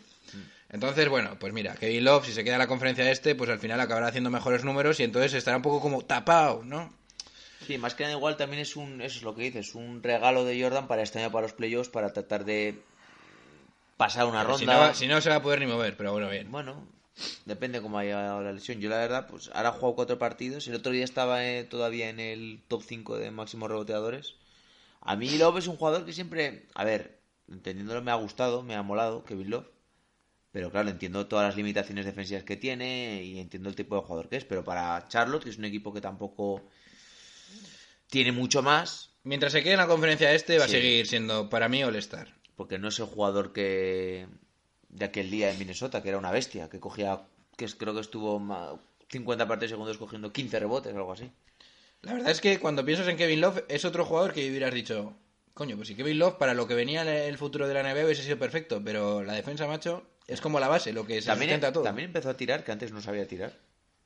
[0.70, 3.60] Entonces, bueno, pues mira, Kevin Love, si se queda en la conferencia este, pues al
[3.60, 6.94] final acabará haciendo mejores números y entonces estará un poco como tapado, ¿no?
[7.66, 10.46] Sí, más que nada igual también es un, eso es lo que dices, un regalo
[10.46, 12.82] de Jordan para este año para los playoffs, para tratar de
[13.98, 14.88] pasar una Pero Si ronda.
[14.90, 16.52] no, si no se va a poder ni mover, pero bueno, bien.
[16.52, 16.88] Bueno,
[17.46, 18.80] depende cómo haya la lesión.
[18.80, 20.68] Yo la verdad, pues ahora he jugado cuatro partidos.
[20.68, 24.36] El otro día estaba eh, todavía en el top 5 de máximos reboteadores.
[25.02, 28.76] A mí Love es un jugador que siempre, a ver, entendiéndolo me ha gustado, me
[28.76, 29.68] ha molado, Kevin Love.
[30.52, 34.30] Pero claro, entiendo todas las limitaciones defensivas que tiene y entiendo el tipo de jugador
[34.30, 34.46] que es.
[34.46, 36.62] Pero para Charlotte, que es un equipo que tampoco
[38.10, 41.68] tiene mucho más, Mientras se quede en la conferencia este, va a seguir siendo para
[41.68, 42.36] mí All-Star.
[42.56, 44.28] porque no es el jugador que
[44.90, 47.22] de aquel día en Minnesota, que era una bestia, que cogía,
[47.58, 51.32] que creo que estuvo ma- 50 partidos segundos cogiendo 15 rebotes o algo así.
[52.04, 55.16] La verdad es que cuando piensas en Kevin Love, es otro jugador que hubieras dicho,
[55.56, 58.06] coño, pues si Kevin Love para lo que venía en el futuro de la NBA
[58.06, 61.60] hubiese sido perfecto, pero la defensa, macho, es como la base, lo que se También,
[61.60, 61.82] todo.
[61.82, 63.58] también empezó a tirar, que antes no sabía tirar.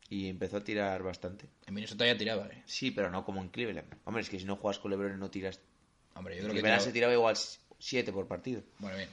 [0.09, 1.45] Y empezó a tirar bastante.
[1.67, 2.63] En Minnesota ya tiraba, eh.
[2.65, 3.87] Sí, pero no como en Cleveland.
[4.05, 5.59] Hombre, es que si no juegas con LeBron no tiras...
[6.15, 7.37] Hombre, yo creo que tiraba- se tiraba igual
[7.77, 8.63] 7 por partido.
[8.79, 9.09] Bueno, bien.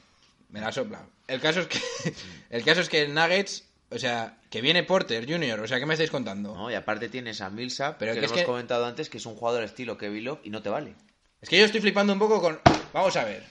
[0.49, 1.07] Me la sopla.
[1.29, 1.79] El caso es que.
[2.51, 3.65] el caso es que el Nuggets.
[3.91, 5.61] O sea, que viene Porter Jr.
[5.61, 6.55] O sea, ¿qué me estáis contando?
[6.57, 6.71] ¿no?
[6.71, 9.35] Y aparte tienes a Millsap, Pero que que hemos que- comentado antes, que es un
[9.37, 10.95] jugador estilo Kevin Love y no te vale.
[11.41, 12.59] Es que yo estoy flipando un poco con.
[12.93, 13.45] Vamos a ver.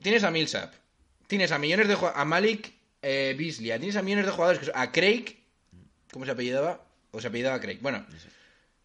[0.00, 0.72] Tienes a Millsap.
[1.26, 2.20] Tienes a millones de jugadores.
[2.20, 2.72] A Malik
[3.02, 3.70] eh, Beasley.
[3.78, 4.60] Tienes a millones de jugadores.
[4.60, 5.41] Que son- a Craig.
[6.12, 6.84] ¿Cómo se apellidaba?
[7.10, 7.78] O se apellidaba Craig.
[7.80, 8.06] Bueno.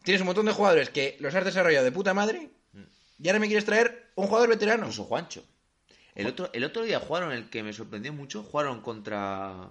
[0.03, 2.49] Tienes un montón de jugadores que los has desarrollado de puta madre.
[3.19, 4.83] Y ahora me quieres traer un jugador veterano.
[4.83, 5.43] Incluso Juancho.
[6.15, 9.69] El otro, el otro día jugaron el que me sorprendió mucho, jugaron contra,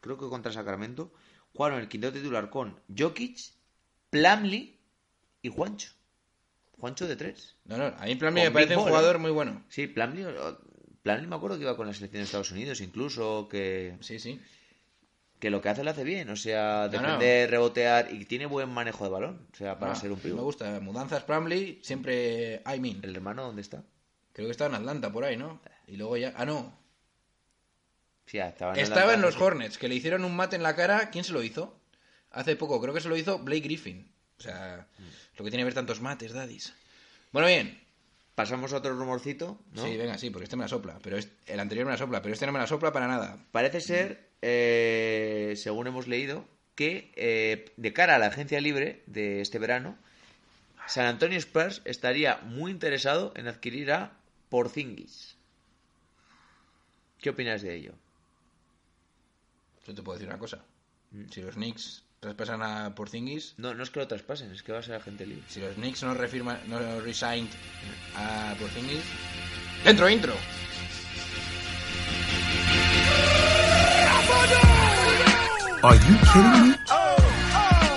[0.00, 1.12] creo que contra Sacramento,
[1.54, 3.38] jugaron el quinto titular con Jokic,
[4.10, 4.78] Plumlee
[5.42, 5.92] y Juancho.
[6.78, 7.56] Juancho de tres.
[7.64, 7.84] No, no.
[7.86, 9.18] A mí, Con me parece un jugador ¿eh?
[9.20, 9.64] muy bueno.
[9.68, 10.58] Sí, Plumlee, o-
[11.02, 14.40] Plumlee me acuerdo que iba con la selección de Estados Unidos incluso, que, Sí, sí.
[15.40, 17.02] Que lo que hace lo hace bien, o sea, No, no.
[17.02, 20.22] defender, rebotear y tiene buen manejo de balón, o sea, para Ah, ser un Me
[20.24, 20.42] pivo.
[20.42, 20.78] gusta.
[20.80, 21.80] Mudanzas Plumlee.
[21.82, 22.62] Siempre.
[22.72, 23.00] I mean.
[23.02, 23.82] ¿El hermano dónde está?
[24.32, 25.60] Creo que estaba en Atlanta por ahí, ¿no?
[25.86, 26.32] Y luego ya.
[26.36, 26.78] Ah, no.
[28.26, 29.40] Sí, ah, estaba en Estaba Atlanta, en los.
[29.42, 31.10] Hornets, que le hicieron un mate en la cara.
[31.10, 31.76] ¿Quién se lo hizo?
[32.30, 34.08] Hace poco, creo que se lo hizo Blake Griffin.
[34.38, 34.86] O sea,
[35.36, 36.72] lo que tiene que ver tantos mates, daddies.
[37.32, 37.80] Bueno, bien.
[38.36, 39.84] Pasamos a otro rumorcito, ¿no?
[39.84, 40.98] Sí, venga, sí, porque este me la sopla.
[41.02, 43.36] Pero el anterior me la sopla, pero este no me la sopla para nada.
[43.50, 49.40] Parece ser, eh, según hemos leído, que eh, de cara a la agencia libre de
[49.40, 49.98] este verano,
[50.86, 54.12] San Antonio Spurs estaría muy interesado en adquirir a
[54.48, 55.36] Porzingis.
[57.20, 57.92] ¿Qué opinas de ello?
[59.86, 60.64] Yo te puedo decir una cosa.
[61.30, 64.78] Si los Knicks traspasan a Porzingis, No, no es que lo traspasen, es que va
[64.78, 65.44] a ser agente libre.
[65.48, 67.50] si los Knicks no refirman, no resigned
[68.16, 69.04] a Porzingis,
[69.84, 70.34] dentro intro.
[75.82, 76.76] Are you kidding me?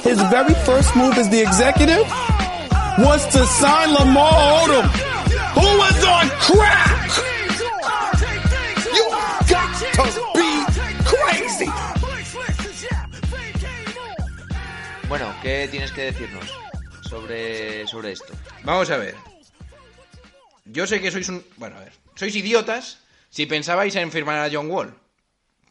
[0.03, 2.07] His very first move as the executive
[2.97, 4.87] was to sign Lamar Odom,
[5.51, 7.11] who was on crack.
[8.95, 9.05] You
[9.51, 10.49] got to be
[11.03, 11.69] crazy.
[15.09, 16.45] Bueno, ¿qué tienes que decirnos
[17.01, 18.33] sobre, sobre esto?
[18.63, 19.15] Vamos a ver.
[20.65, 21.43] Yo sé que sois un...
[21.57, 21.91] Bueno, a ver.
[22.15, 25.02] Sois idiotas si pensabais en firmar a John Wall.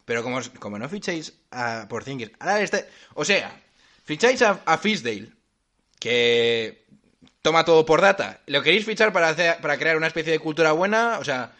[0.05, 2.31] Pero como, como no ficháis a Porzingis...
[2.39, 2.87] Ahora este...
[3.13, 3.55] O sea,
[4.03, 5.29] ficháis a, a Fisdale,
[5.99, 6.83] que
[7.41, 8.41] toma todo por data.
[8.47, 11.19] ¿Lo queréis fichar para, hacer, para crear una especie de cultura buena?
[11.19, 11.53] O sea,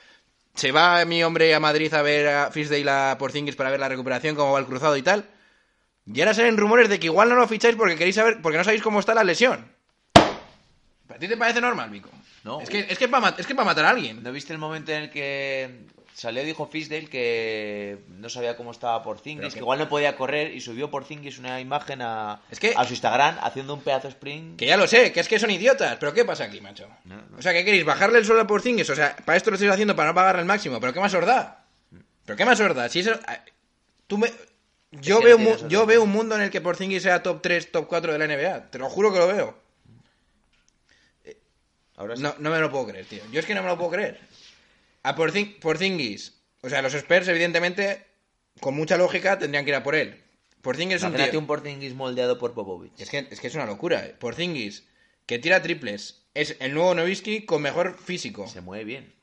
[0.55, 3.89] ¿se va mi hombre a Madrid a ver a Fisdale a Porzingis para ver la
[3.89, 5.29] recuperación, cómo va el cruzado y tal?
[6.05, 8.41] Y ahora salen rumores de que igual no lo ficháis porque queréis saber...
[8.41, 9.71] Porque no sabéis cómo está la lesión.
[10.15, 12.09] ¿A ti te parece normal, Vico?
[12.43, 12.59] No.
[12.59, 14.21] Es que es que para es que pa matar a alguien.
[14.21, 19.01] ¿No viste el momento en el que salió dijo Fisdale que no sabía cómo estaba
[19.03, 22.73] Porzingis, que- que igual no podía correr y subió Porzingis una imagen a, Es que-
[22.75, 24.57] a su Instagram haciendo un pedazo sprint?
[24.59, 25.97] Que ya lo sé, que es que son idiotas.
[25.99, 26.87] Pero ¿qué pasa aquí, macho?
[27.05, 27.37] No, no.
[27.37, 27.83] O sea, ¿qué queréis?
[27.85, 28.89] ¿Bajarle el suelo a Porzingis?
[28.89, 30.79] O sea, para esto lo estáis haciendo para no pagarle el máximo.
[30.79, 31.65] ¿Pero qué más os da?
[32.25, 32.87] ¿Pero qué más os da?
[32.89, 33.19] Si eso...
[34.07, 34.31] Tú me...
[34.91, 37.41] Yo, veo, no mu- tienes yo veo un mundo en el que Porzingis sea top
[37.41, 38.69] 3, top 4 de la NBA.
[38.69, 39.57] Te lo juro que lo veo.
[41.95, 42.21] Ahora sí.
[42.23, 43.23] No, no me lo puedo creer, tío.
[43.31, 44.19] Yo es que no me lo puedo creer.
[45.03, 46.41] A Porzing- Porzingis.
[46.61, 48.05] O sea, los Spurs, evidentemente,
[48.61, 50.21] con mucha lógica, tendrían que ir a por él.
[50.61, 51.39] Porzingis es un tío...
[51.39, 52.93] un Porzingis moldeado por Popovich.
[52.99, 54.05] Es que, es que es una locura.
[54.05, 54.15] eh.
[54.17, 54.87] Porzingis,
[55.25, 58.47] que tira triples, es el nuevo Nowitzki con mejor físico.
[58.47, 59.13] Se mueve bien.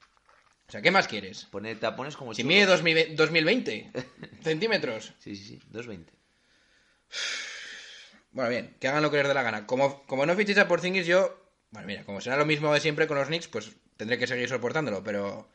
[0.69, 1.47] O sea, ¿qué más quieres?
[1.51, 3.90] Pone tapones como Si mide 2000 2020
[4.45, 5.14] centímetros.
[5.19, 5.61] Sí, sí, sí.
[5.73, 6.05] 2.20.
[8.33, 9.66] Bueno, bien, que hagan lo que les dé la gana.
[9.66, 11.37] Como, como no fichéis a Porzingis, yo...
[11.71, 14.49] Bueno, mira, como será lo mismo de siempre con los Knicks, pues tendré que seguir
[14.49, 15.49] soportándolo, pero...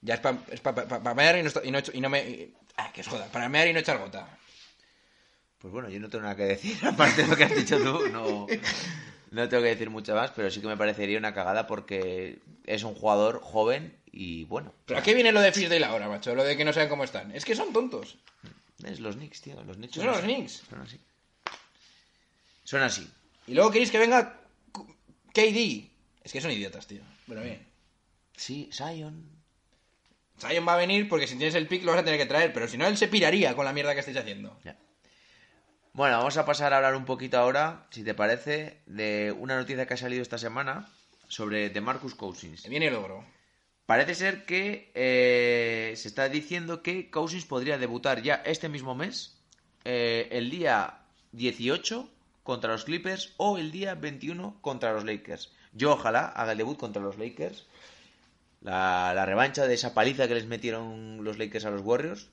[0.00, 2.08] Ya es para es pa, pa- pa- mear y no, y no, echo- y no
[2.08, 2.48] me...
[2.76, 3.26] ah, que os joda.
[3.32, 4.38] Para mear y no echar gota.
[5.58, 8.08] Pues bueno, yo no tengo nada que decir, aparte de lo que has dicho tú,
[8.08, 8.46] no,
[9.32, 12.82] no tengo que decir mucho más, pero sí que me parecería una cagada porque es
[12.84, 16.34] un jugador joven y bueno, ¿Pero a qué viene lo de Fisdale ahora, macho?
[16.34, 17.30] Lo de que no saben cómo están.
[17.32, 18.16] Es que son tontos.
[18.84, 20.26] es los Knicks, tío, los Knicks Son los así.
[20.26, 20.62] Knicks.
[20.70, 21.00] Son así.
[22.64, 23.10] Son así.
[23.46, 24.40] Y luego queréis que venga
[25.34, 25.90] KD.
[26.24, 27.02] Es que son idiotas, tío.
[27.26, 27.66] Bueno, bien.
[28.40, 29.28] Sí, Zion.
[30.40, 32.54] Zion va a venir porque si tienes el pick lo vas a tener que traer,
[32.54, 34.58] pero si no, él se piraría con la mierda que estáis haciendo.
[34.64, 34.78] Ya.
[35.92, 39.84] Bueno, vamos a pasar a hablar un poquito ahora, si te parece, de una noticia
[39.84, 40.88] que ha salido esta semana
[41.28, 42.62] sobre DeMarcus Cousins.
[42.62, 43.26] Se viene el ogro.
[43.84, 49.36] Parece ser que eh, se está diciendo que Cousins podría debutar ya este mismo mes,
[49.84, 51.00] eh, el día
[51.32, 52.08] 18
[52.42, 55.52] contra los Clippers o el día 21 contra los Lakers.
[55.74, 57.66] Yo ojalá haga el debut contra los Lakers.
[58.60, 62.28] La, la revancha de esa paliza que les metieron los Lakers a los Warriors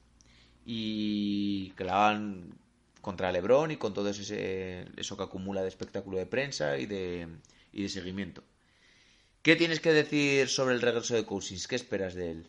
[0.65, 2.57] y que la hagan
[3.01, 7.27] contra LeBron y con todo ese, eso que acumula de espectáculo de prensa y de,
[7.71, 8.43] y de seguimiento.
[9.41, 11.69] ¿Qué tienes que decir sobre el regreso de Cousins?
[11.69, 12.47] ¿Qué esperas de él?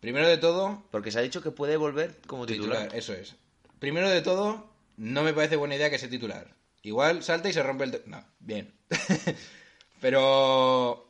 [0.00, 2.82] Primero de todo, Porque se ha dicho que puede volver como titular.
[2.82, 3.36] titular, eso es.
[3.78, 4.68] Primero de todo,
[4.98, 6.54] no me parece buena idea que sea titular.
[6.82, 8.02] Igual salta y se rompe el...
[8.04, 8.74] No, bien.
[10.00, 11.05] Pero...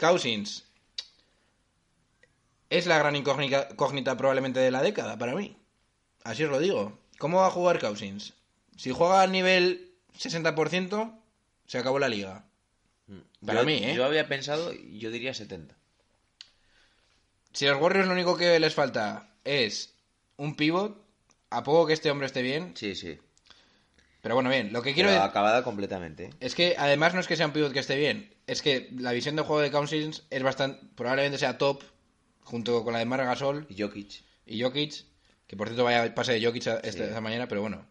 [0.00, 0.64] Cousins
[2.70, 5.56] es la gran incógnita probablemente de la década para mí.
[6.24, 6.98] Así os lo digo.
[7.18, 8.34] ¿Cómo va a jugar Cousins?
[8.76, 11.12] Si juega al nivel 60%,
[11.66, 12.44] se acabó la liga.
[13.44, 13.94] Para Yo- mí, ¿eh?
[13.94, 15.74] Yo había pensado, yo diría 70.
[17.52, 19.92] Si a los Warriors lo único que les falta es
[20.36, 21.04] un pivot,
[21.50, 22.72] a poco que este hombre esté bien.
[22.76, 23.18] Sí, sí.
[24.22, 26.24] Pero bueno, bien, lo que quiero decir acabada completamente.
[26.24, 26.30] ¿eh?
[26.40, 29.12] es que además no es que sea un pivot que esté bien, es que la
[29.12, 31.82] visión de juego de Cousins es bastante, probablemente sea top,
[32.42, 34.22] junto con la de Marc Gasol Y Jokic.
[34.46, 35.04] y Jokic,
[35.46, 37.00] que por cierto vaya pase de Jokic a- esta, Sí.
[37.02, 37.86] esta mañana, pero bueno.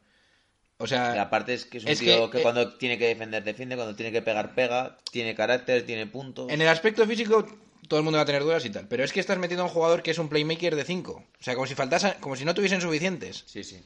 [0.78, 2.98] O sea, La parte es que es un es tío que, que, eh, cuando tiene
[2.98, 6.50] que defender, defiende, cuando tiene que pegar, pega, tiene carácter, tiene puntos.
[6.52, 7.46] en el aspecto físico
[7.89, 9.65] todo el mundo va a tener dudas y tal, pero es que estás metiendo a
[9.65, 11.26] un jugador que es un playmaker de 5.
[11.39, 13.44] O sea, como si faltase, como si no tuviesen suficientes.
[13.48, 13.84] Sí, sí.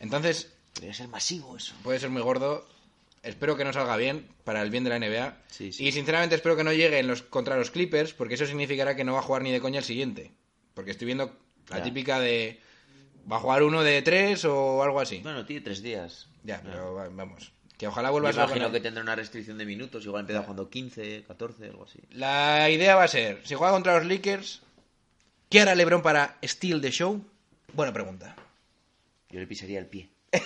[0.00, 1.74] Entonces, Debería ser masivo eso.
[1.82, 2.66] puede ser muy gordo.
[3.22, 5.36] Espero que no salga bien para el bien de la NBA.
[5.48, 5.86] Sí, sí.
[5.86, 9.04] Y sinceramente espero que no llegue en los, contra los Clippers, porque eso significará que
[9.04, 10.30] no va a jugar ni de coña el siguiente.
[10.74, 11.36] Porque estoy viendo
[11.68, 11.82] la Ya.
[11.82, 12.60] típica de.
[13.30, 15.18] Va a jugar uno de tres o algo así.
[15.18, 16.28] Bueno, tiene tres días.
[16.44, 17.52] Ya, pero va- vamos.
[17.76, 20.70] Que ojalá vuelva a ser imagino que tendrá una restricción de minutos, igual empieza jugando
[20.70, 21.98] 15, 14, algo así.
[22.12, 24.62] La idea va a ser: si juega contra los Lakers,
[25.50, 27.22] ¿qué hará LeBron para steal the show?
[27.74, 28.34] Buena pregunta.
[29.30, 30.08] Yo le pisaría el pie.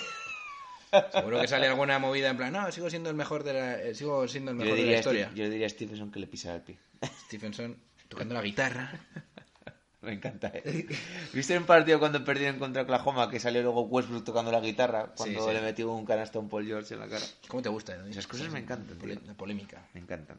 [1.11, 3.95] Seguro que sale alguna movida en plan, no, sigo siendo el mejor de la, eh,
[3.95, 5.25] sigo siendo el mejor de la historia.
[5.27, 6.77] Steve- yo diría a Stephenson que le pisara el pie.
[7.27, 7.77] Stephenson
[8.07, 8.91] tocando la guitarra.
[10.01, 10.85] Me encanta, ¿eh?
[11.31, 15.39] ¿Viste un partido cuando perdieron contra Oklahoma que salió luego Westbrook tocando la guitarra cuando
[15.39, 15.53] Sí, sí.
[15.53, 17.23] le metió un canasto a un Paul George en la cara?
[17.47, 17.95] ¿Cómo te gusta?
[17.95, 17.99] eh?
[18.09, 19.15] Esas cosas me encantan, tío.
[19.25, 19.87] La polémica.
[19.93, 20.37] Me encantan.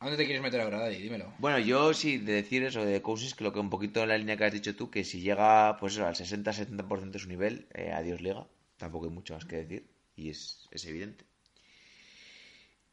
[0.00, 0.96] ¿A dónde te quieres meter ahora, Daddy?
[0.96, 1.32] Dímelo.
[1.38, 4.16] Bueno, yo sí, de decir eso de Cousins, que lo que un poquito en la
[4.16, 7.66] línea que has dicho tú, que si llega pues eso, al 60-70% de su nivel,
[7.74, 8.46] eh, adiós liga.
[8.84, 9.90] Tampoco hay mucho más que decir.
[10.14, 11.24] Y es, es evidente.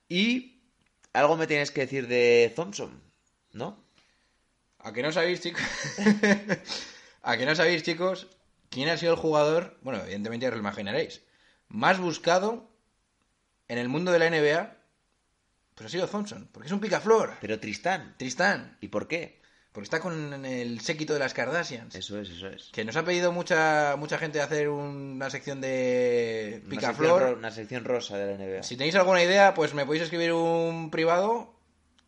[0.08, 0.62] Y
[1.12, 3.04] algo me tienes que decir de Thompson,
[3.51, 3.84] ¿no?
[4.80, 5.62] ¿A que no sabéis, chicos?
[7.23, 8.30] ¿A que no sabéis, chicos?
[8.69, 9.77] ¿Quién ha sido el jugador?
[9.82, 11.23] Bueno, evidentemente ya os lo imaginaréis.
[11.67, 12.71] Más buscado
[13.67, 14.77] en el mundo de la NBA.
[15.75, 16.47] Pues ha sido Thompson.
[16.54, 17.36] Porque es un picaflor.
[17.41, 18.15] Pero Tristán.
[18.17, 18.77] Tristán.
[18.80, 19.40] ¿Y por qué?
[19.72, 21.96] Porque está con el séquito de las Kardashians.
[21.96, 22.70] Eso es, eso es.
[22.74, 27.38] Que nos ha pedido mucha mucha gente hacer una sección de picaflor.
[27.38, 28.64] una sección rosa de la NBA.
[28.64, 31.54] Si tenéis alguna idea, pues me podéis escribir un privado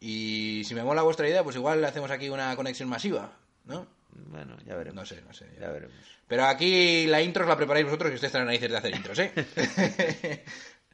[0.01, 3.87] y si me mola vuestra idea, pues igual hacemos aquí una conexión masiva, ¿no?
[4.11, 4.95] Bueno, ya veremos.
[4.95, 5.47] No sé, no sé.
[5.59, 5.95] Ya veremos.
[6.27, 9.19] Pero aquí la intro os la preparáis vosotros que ustedes están narices de hacer intros,
[9.19, 9.31] ¿eh?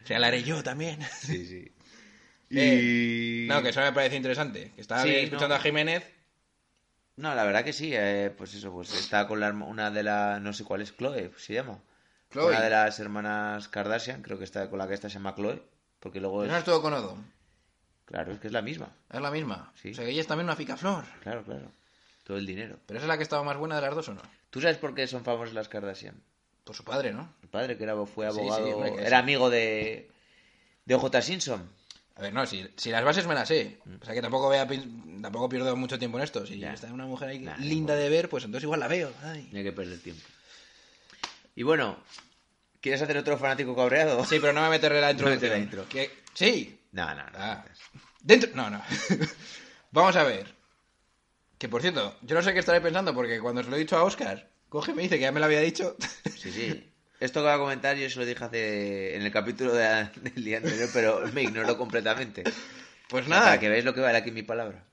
[0.03, 0.99] o sea, la haré yo también.
[1.19, 1.71] Sí, sí.
[2.51, 4.71] Eh, No, que eso me parece interesante.
[4.75, 5.55] Que estaba Sí, escuchando no.
[5.55, 6.03] a Jiménez.
[7.19, 10.39] No, la verdad que sí, eh, pues eso, pues está con la, una de las,
[10.41, 11.77] no sé cuál es, Chloe, se llama.
[12.31, 12.47] Chloe.
[12.47, 15.61] Una de las hermanas Kardashian, creo que está con la que esta se llama Chloe,
[15.99, 17.17] porque luego No es, es todo con Odo.
[18.05, 19.73] claro, es que es la misma, Es la misma.
[19.75, 19.91] Sí.
[19.91, 21.03] O sea, que ella es también una picaflor.
[21.21, 21.71] claro, claro,
[22.23, 22.77] todo el dinero.
[22.85, 24.21] Pero esa es la que estaba más buena de las dos, ¿o no?
[24.49, 26.15] ¿Tú sabes por qué son famosas las Kardashian?
[26.63, 27.33] Por su padre, ¿no?
[27.43, 30.09] El padre que era, fue Sí, sí, abogado, era amigo de,
[30.85, 31.69] de OJ Simpson.
[32.19, 33.79] A ver, no, si, si las bases me las sé.
[34.01, 36.45] O sea, que tampoco, vea, pin- tampoco pierdo mucho tiempo en esto.
[36.45, 36.59] Si Mm.
[36.59, 36.73] Ya.
[36.73, 39.13] está una mujer ahí Nah, linda de ver, pues entonces igual la veo.
[39.23, 39.47] Ay.
[39.53, 40.21] No hay que perder tiempo.
[41.55, 41.97] Y bueno,
[42.81, 44.25] ¿quieres hacer otro fanático cabreado?
[44.25, 45.87] Sí, pero no me voy a meterle la No la intro.
[45.87, 46.77] Que- Sí.
[46.91, 47.31] No, no, no.
[47.37, 47.65] Ah.
[48.21, 48.49] Dentro...
[48.53, 48.81] No, no.
[49.91, 50.53] Vamos a ver.
[51.57, 53.95] Que por cierto, yo no sé qué estaré pensando porque cuando se lo he dicho
[53.97, 55.95] a Oscar, coge y me dice que ya me lo había dicho.
[56.37, 56.85] Sí, sí.
[57.19, 60.43] Esto que va a comentar yo se lo dije hace en el capítulo de- del
[60.43, 62.43] día anterior, pero me ignoró completamente.
[63.09, 63.43] Pues nada.
[63.45, 64.85] Para que veáis lo que vale aquí mi palabra.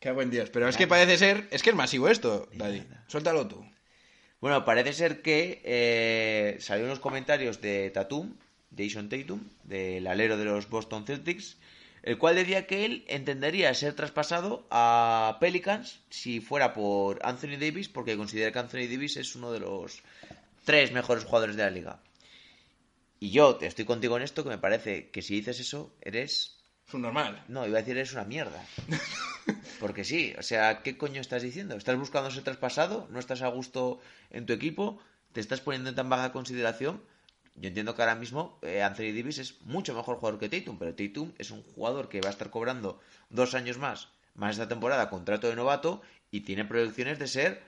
[0.00, 0.50] Qué buen Dios.
[0.50, 1.48] Pero es que parece ser...
[1.50, 2.84] Es que es masivo esto, Daddy.
[3.08, 3.64] Suéltalo tú.
[4.40, 8.34] Bueno, parece ser que eh, salió unos comentarios de Tatum,
[8.76, 11.56] Jason Tatum, del alero de los Boston Celtics,
[12.02, 17.88] el cual decía que él entendería ser traspasado a Pelicans si fuera por Anthony Davis,
[17.88, 20.02] porque considera que Anthony Davis es uno de los
[20.64, 22.00] tres mejores jugadores de la liga.
[23.20, 26.58] Y yo te estoy contigo en esto, que me parece que si dices eso, eres
[26.86, 27.44] Es un normal.
[27.48, 28.62] No, iba a decir es una mierda.
[29.80, 31.76] Porque sí, o sea, ¿qué coño estás diciendo?
[31.76, 33.06] ¿Estás buscando ser traspasado?
[33.10, 34.98] ¿No estás a gusto en tu equipo?
[35.32, 37.02] ¿Te estás poniendo en tan baja consideración?
[37.56, 40.94] Yo entiendo que ahora mismo eh, Anthony Davis es mucho mejor jugador que Tatum, pero
[40.94, 45.08] Tatum es un jugador que va a estar cobrando dos años más, más esta temporada,
[45.08, 47.62] contrato de novato, y tiene proyecciones de ser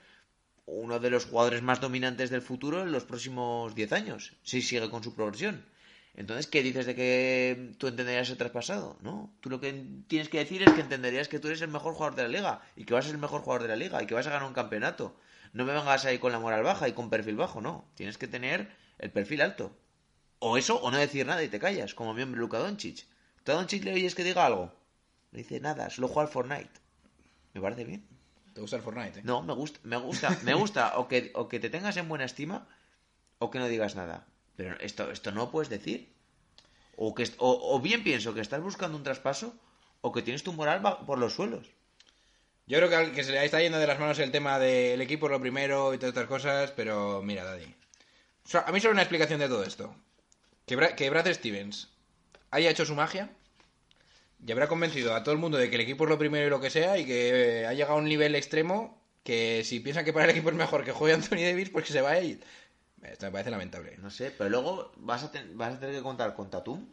[0.66, 4.90] uno de los jugadores más dominantes del futuro en los próximos 10 años, si sigue
[4.90, 5.64] con su progresión.
[6.14, 8.96] Entonces, ¿qué dices de que tú entenderías el traspasado?
[9.02, 11.94] No, tú lo que tienes que decir es que entenderías que tú eres el mejor
[11.94, 14.02] jugador de la liga y que vas a ser el mejor jugador de la liga
[14.02, 15.14] y que vas a ganar un campeonato.
[15.52, 17.84] No me vengas ahí con la moral baja y con perfil bajo, no.
[17.94, 19.76] Tienes que tener el perfil alto.
[20.38, 23.06] O eso, o no decir nada y te callas, como mi hombre Luka Doncic.
[23.44, 24.72] ¿Tú a Doncic le oyes que diga algo?
[25.32, 26.80] No dice nada, solo juega al Fortnite.
[27.52, 28.15] Me parece bien.
[28.56, 29.18] ¿Te gusta el Fortnite?
[29.18, 29.22] eh?
[29.22, 32.24] No, me gusta, me gusta, me gusta o que, o que te tengas en buena
[32.24, 32.66] estima
[33.38, 34.26] o que no digas nada.
[34.56, 36.08] Pero esto, esto no puedes decir.
[36.96, 39.52] O, que, o, o bien pienso que estás buscando un traspaso
[40.00, 41.66] o que tienes tu moral por los suelos.
[42.66, 45.02] Yo creo que, al- que se le está yendo de las manos el tema del
[45.02, 47.66] equipo lo primero y todas estas cosas, pero mira, Daddy.
[48.46, 49.94] O sea, a mí solo una explicación de todo esto.
[50.64, 51.90] Que, Bra- que Brad Stevens
[52.50, 53.28] haya hecho su magia
[54.46, 56.50] y habrá convencido a todo el mundo de que el equipo es lo primero y
[56.50, 60.04] lo que sea y que eh, ha llegado a un nivel extremo que si piensan
[60.04, 62.40] que para el equipo es mejor que juegue Anthony Davis, pues que se vaya y...
[63.02, 63.96] Esto me parece lamentable.
[63.98, 66.86] No sé, pero luego vas a, ten- vas a tener que contar con Tatum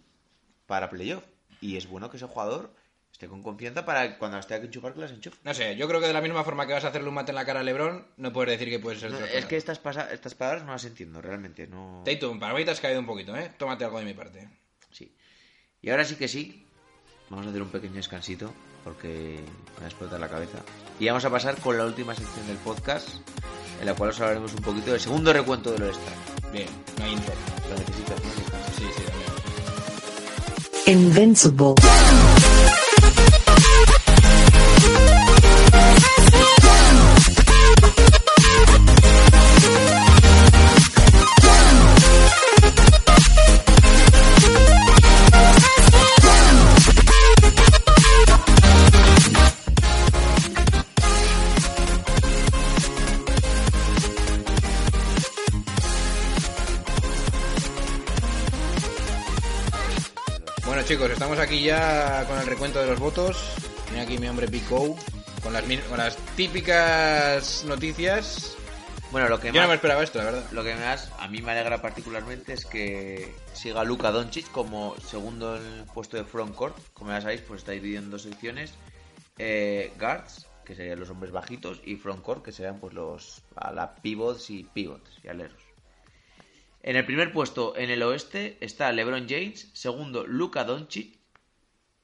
[0.68, 1.24] para playoff.
[1.62, 2.74] Y es bueno que ese jugador
[3.12, 5.38] esté con confianza para cuando esté que enchufar que las enchufe.
[5.44, 7.32] No sé, yo creo que de la misma forma que vas a hacerle un mate
[7.32, 9.80] en la cara a LeBron, no puedes decir que puedes ser No, es que estas,
[9.80, 11.68] pasa- estas palabras no las entiendo, realmente.
[11.68, 12.04] No...
[12.06, 13.52] Tatum, para mí te has caído un poquito, ¿eh?
[13.58, 14.50] Tómate algo de mi parte.
[14.92, 15.16] Sí.
[15.82, 16.63] Y ahora sí que sí,
[17.30, 18.52] vamos a hacer un pequeño descansito
[18.84, 19.40] porque
[19.76, 20.60] me va a explotar la cabeza.
[21.00, 23.08] Y vamos a pasar con la última sección del podcast,
[23.80, 26.52] en la cual os hablaremos un poquito del segundo recuento del All-Star.
[26.52, 26.68] Bien,
[26.98, 27.34] no hay intro.
[27.70, 28.30] Lo necesitas, ¿no?
[28.30, 28.72] Descanso.
[28.78, 29.04] Sí, sí,
[30.86, 31.00] también.
[31.00, 31.74] Invincible.
[61.34, 63.56] Estamos aquí ya con el recuento de los votos.
[63.88, 64.96] Tiene aquí mi hombre Big O
[65.42, 68.56] con las, mi- con las típicas noticias.
[69.12, 70.44] Bueno, lo que Yo no más, me esperaba esto, la verdad.
[70.52, 75.58] lo que más a mí me alegra particularmente es que siga Luka Doncic como segundo
[75.58, 76.76] en el puesto de frontcourt.
[76.94, 78.74] Como ya sabéis, pues está dividido en dos secciones.
[79.40, 83.96] Eh, guards, que serían los hombres bajitos, y frontcourt, que serían pues los a la
[83.96, 85.62] pivots y pivots y aleros.
[86.84, 91.23] En el primer puesto en el oeste está LeBron James, segundo Luka Doncic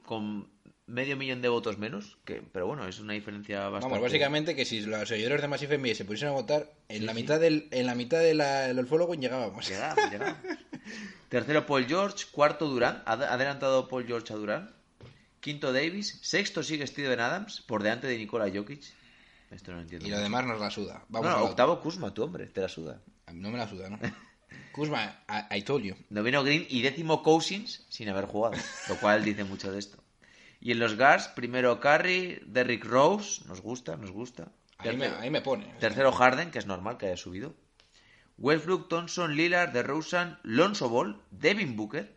[0.09, 0.49] con
[0.87, 4.65] medio millón de votos menos, que pero bueno, es una diferencia bastante Vamos, básicamente que
[4.65, 7.21] si los seguidores de Massive NBA se pusiesen a votar, en Sí, la sí.
[7.21, 9.69] mitad del, en la mitad de la- del following llegábamos.
[9.69, 10.37] Llegamos, llegamos.
[11.29, 14.73] Tercero Paul George, cuarto Durán, ha adelantado Paul George a Durán.
[15.41, 18.81] Quinto Davis, sexto sigue Steven Adams, por delante de Nikola Jokic.
[19.51, 20.07] Esto no lo entiendo.
[20.07, 20.23] Y lo mucho.
[20.23, 21.05] demás nos la suda.
[21.09, 22.99] No, Vamos no, a la- octavo Kuzma, tu hombre, te la suda.
[23.31, 23.99] No me la suda, ¿no?
[24.71, 25.95] Kuzma, I, I told you.
[26.09, 28.55] Noveno Green y décimo Cousins sin haber jugado,
[28.87, 29.98] lo cual dice mucho de esto.
[30.61, 34.51] Y en los guards, primero Curry, Derrick Rose, nos gusta, nos gusta.
[34.77, 35.65] Ahí me, ahí me pone.
[35.79, 37.53] Tercero Harden, que es normal que haya subido.
[38.37, 42.13] Westbrook, Thompson, Lillard, DeRozan, Lonzo Ball, Devin Booker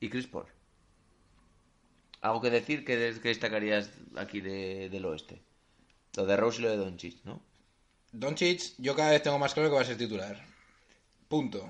[0.00, 0.46] y Chris Paul.
[2.22, 5.42] ¿Algo que decir que, des- que destacarías aquí de- del oeste?
[6.16, 7.42] Lo de Rose y lo de Doncic, ¿no?
[8.12, 10.42] Doncic, yo cada vez tengo más claro que va a ser titular.
[11.28, 11.68] Punto.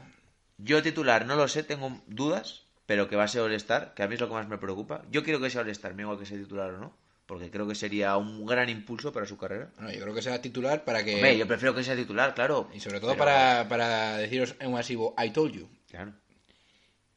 [0.59, 4.09] Yo titular no lo sé, tengo dudas, pero que va a ser All-Star, que a
[4.09, 5.03] mí es lo que más me preocupa.
[5.11, 7.75] Yo quiero que sea All-Star, me igual que sea titular o no, porque creo que
[7.75, 9.71] sería un gran impulso para su carrera.
[9.77, 11.17] Bueno, yo creo que será titular para que...
[11.17, 12.71] Hombre, yo prefiero que sea titular, claro.
[12.73, 15.69] Y sobre todo pero- para, para deciros en masivo, I told you.
[15.91, 16.13] Claro.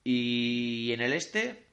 [0.04, 1.66] Y en el este,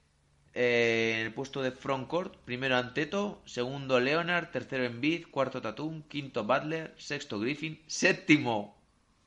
[0.55, 6.45] eh, en el puesto de frontcourt, primero Anteto, segundo Leonard, tercero Embiid, cuarto Tatum, quinto
[6.45, 8.77] Butler, sexto Griffin, séptimo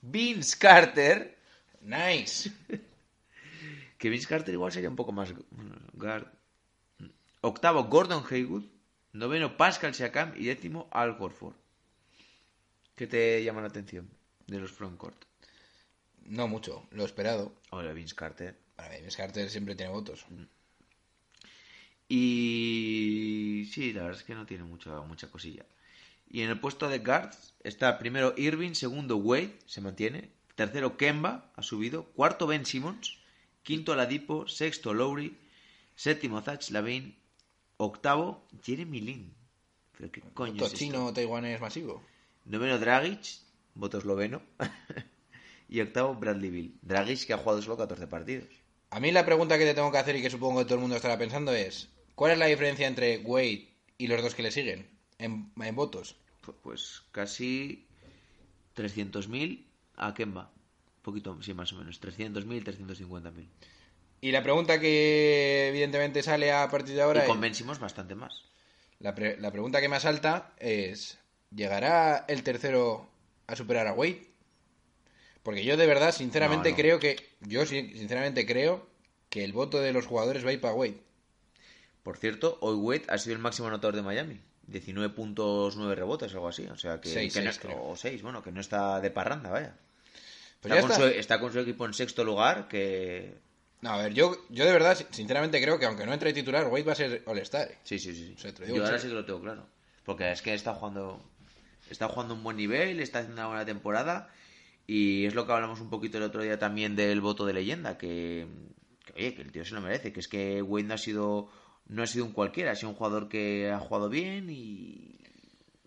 [0.02, 1.38] Vince Carter,
[1.82, 2.52] Nice.
[4.00, 5.34] que Vince Carter igual sería un poco más
[5.94, 6.26] guard.
[7.42, 8.64] Octavo Gordon Haywood,
[9.14, 11.56] noveno Pascal Siakam y décimo Al Horford.
[12.96, 14.10] ¿Qué te llama la atención
[14.48, 15.26] de los frontcourt?
[16.24, 17.54] No mucho, lo esperado.
[17.72, 18.58] Hola, Vince Carter.
[18.76, 20.26] Para mí, Vince Carter siempre tiene votos.
[22.08, 25.66] Y sí, la verdad es que no tiene mucha, mucha cosilla.
[26.30, 30.32] Y en el puesto de guards está primero Irving, segundo Wade, se mantiene.
[30.56, 32.06] Tercero Kemba, ha subido.
[32.14, 33.19] Cuarto Ben Simmons.
[33.70, 34.48] Quinto Ladipo.
[34.48, 35.38] Sexto Lowry.
[35.96, 37.14] Séptimo Zach Lavine.
[37.78, 39.34] Octavo Jeremy Lin.
[39.96, 40.78] ¿Pero qué coño Voto es esto?
[40.86, 42.02] chino taiwanés masivo.
[42.46, 43.22] Noveno Dragic,
[43.76, 44.42] voto esloveno.
[45.70, 46.80] y octavo Bradley Bill.
[46.82, 48.48] Dragic que ha jugado solo 14 partidos.
[48.90, 50.82] A mí la pregunta que te tengo que hacer y que supongo que todo el
[50.82, 54.50] mundo estará pensando es, ¿cuál es la diferencia entre Wade y los dos que le
[54.52, 54.90] siguen
[55.20, 56.16] en, en votos?
[56.44, 57.86] Pu- Pues casi
[58.76, 59.64] 300.000
[59.98, 60.52] a Kemba.
[61.10, 62.00] Poquito, sí, más o menos.
[62.00, 63.48] 300.000, 350.000.
[64.22, 67.80] Y la pregunta que evidentemente sale a partir de ahora Y es- con Ben Simmons
[67.80, 68.44] bastante más.
[69.00, 71.18] la, pre- la pregunta que más salta es
[71.56, 73.10] ¿llegará el tercero
[73.48, 74.28] a superar a Wade?
[75.42, 76.82] Porque yo de verdad, sinceramente No, no.
[76.82, 78.86] creo que yo sin- sinceramente creo
[79.30, 81.02] que el voto de los jugadores va a ir para Wade.
[82.04, 84.40] Por cierto, hoy Wade ha sido el máximo anotador de Miami.
[84.68, 86.68] 19 puntos, 9 rebotes, algo así.
[86.68, 87.84] O sea que, Seis, que no, seis, creo.
[87.84, 89.76] o 6, bueno, que no está de parranda, vaya.
[90.62, 90.96] Pues está, con está.
[90.96, 93.38] Su, está con su equipo en sexto lugar, que...
[93.82, 96.84] No, a ver, yo, yo de verdad, sinceramente creo que aunque no entre titular, Wade
[96.84, 97.70] va a ser All-Star.
[97.84, 98.28] Sí, sí, sí.
[98.28, 98.34] sí.
[98.36, 99.66] O sea, te lo digo Yo ahora sí que lo tengo claro.
[100.04, 101.24] Porque es que está jugando...
[101.90, 104.30] Está jugando un buen nivel, está haciendo una buena temporada.
[104.86, 107.98] Y es lo que hablamos un poquito el otro día también del voto de leyenda,
[107.98, 108.48] que,
[109.06, 111.50] que, oye, que el tío se lo merece, que es que Wade no ha sido
[111.90, 115.18] no ha sido un cualquiera, ha sido un jugador que ha jugado bien y,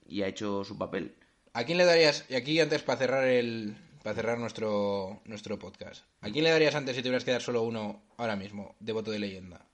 [0.07, 1.15] y ha hecho su papel.
[1.53, 6.05] ¿A quién le darías, y aquí antes para cerrar el para cerrar nuestro nuestro podcast,
[6.21, 9.11] ¿a quién le darías antes si tuvieras que dar solo uno ahora mismo de voto
[9.11, 9.65] de leyenda?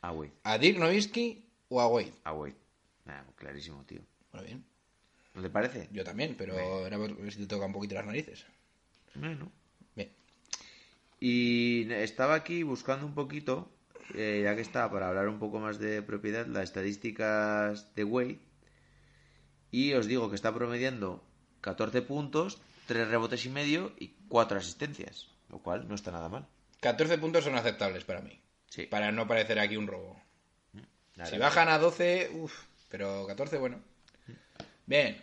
[0.00, 2.12] A Wade, ¿A Dirk Nowitzki o a Wade?
[2.24, 2.56] a Wade.
[3.06, 4.00] Nah, clarísimo, tío.
[4.32, 4.64] Bueno, bien,
[5.34, 5.88] ¿No te parece?
[5.92, 8.46] yo también, pero era por ver si te toca un poquito las narices.
[9.14, 9.50] Bueno.
[9.96, 10.10] Bien.
[11.20, 13.68] Y estaba aquí buscando un poquito,
[14.14, 18.38] eh, ya que está, para hablar un poco más de propiedad, las estadísticas de Wade.
[19.70, 21.24] Y os digo que está promediando
[21.62, 25.28] 14 puntos, 3 rebotes y medio y 4 asistencias.
[25.50, 26.46] Lo cual no está nada mal.
[26.80, 28.82] 14 puntos son aceptables para mí, Sí.
[28.86, 30.20] para no parecer aquí un robo.
[31.14, 33.80] La Si bajan a 12, uff, pero 14, bueno.
[34.86, 35.22] Bien,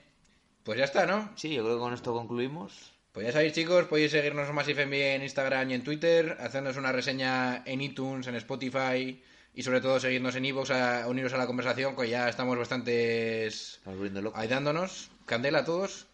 [0.63, 1.31] pues ya está, ¿no?
[1.35, 2.91] Sí, yo creo que con esto concluimos.
[3.11, 6.93] Pues ya sabéis, chicos, podéis seguirnos en Massive en Instagram y en Twitter, hacernos una
[6.93, 9.21] reseña en iTunes, en Spotify
[9.53, 13.81] y sobre todo seguirnos en iVoox, a uniros a la conversación, que ya estamos bastantes
[14.33, 15.11] ayudándonos.
[15.25, 16.07] Candela a todos.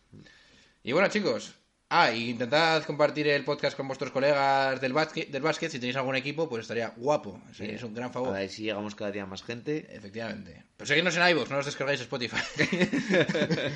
[0.88, 1.54] Y bueno, chicos.
[1.90, 5.70] Ah, y intentad compartir el podcast con vuestros colegas del básquet, del básquet.
[5.70, 7.42] Si tenéis algún equipo, pues estaría guapo.
[7.54, 8.32] Sería es un gran A favor.
[8.32, 9.86] ver si llegamos cada día más gente.
[9.94, 10.64] Efectivamente.
[10.78, 12.38] Pero seguidnos en iVoox, no os descargáis Spotify.
[12.58, 13.72] que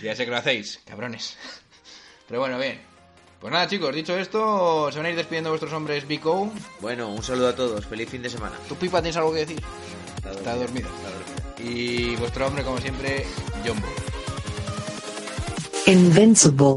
[0.00, 1.36] ya sé que lo hacéis, cabrones.
[2.28, 2.80] Pero bueno, bien.
[3.40, 6.52] Pues nada, chicos, dicho esto, se van a ir despidiendo vuestros hombres Bico.
[6.80, 7.84] Bueno, un saludo a todos.
[7.84, 8.54] Feliz fin de semana.
[8.68, 9.60] ¿Tu pipa tienes algo que decir?
[10.18, 10.86] Está dormida.
[10.86, 11.58] Está dormida.
[11.58, 13.26] Y vuestro hombre, como siempre,
[13.66, 14.01] John Bull.
[15.92, 16.74] Invincible.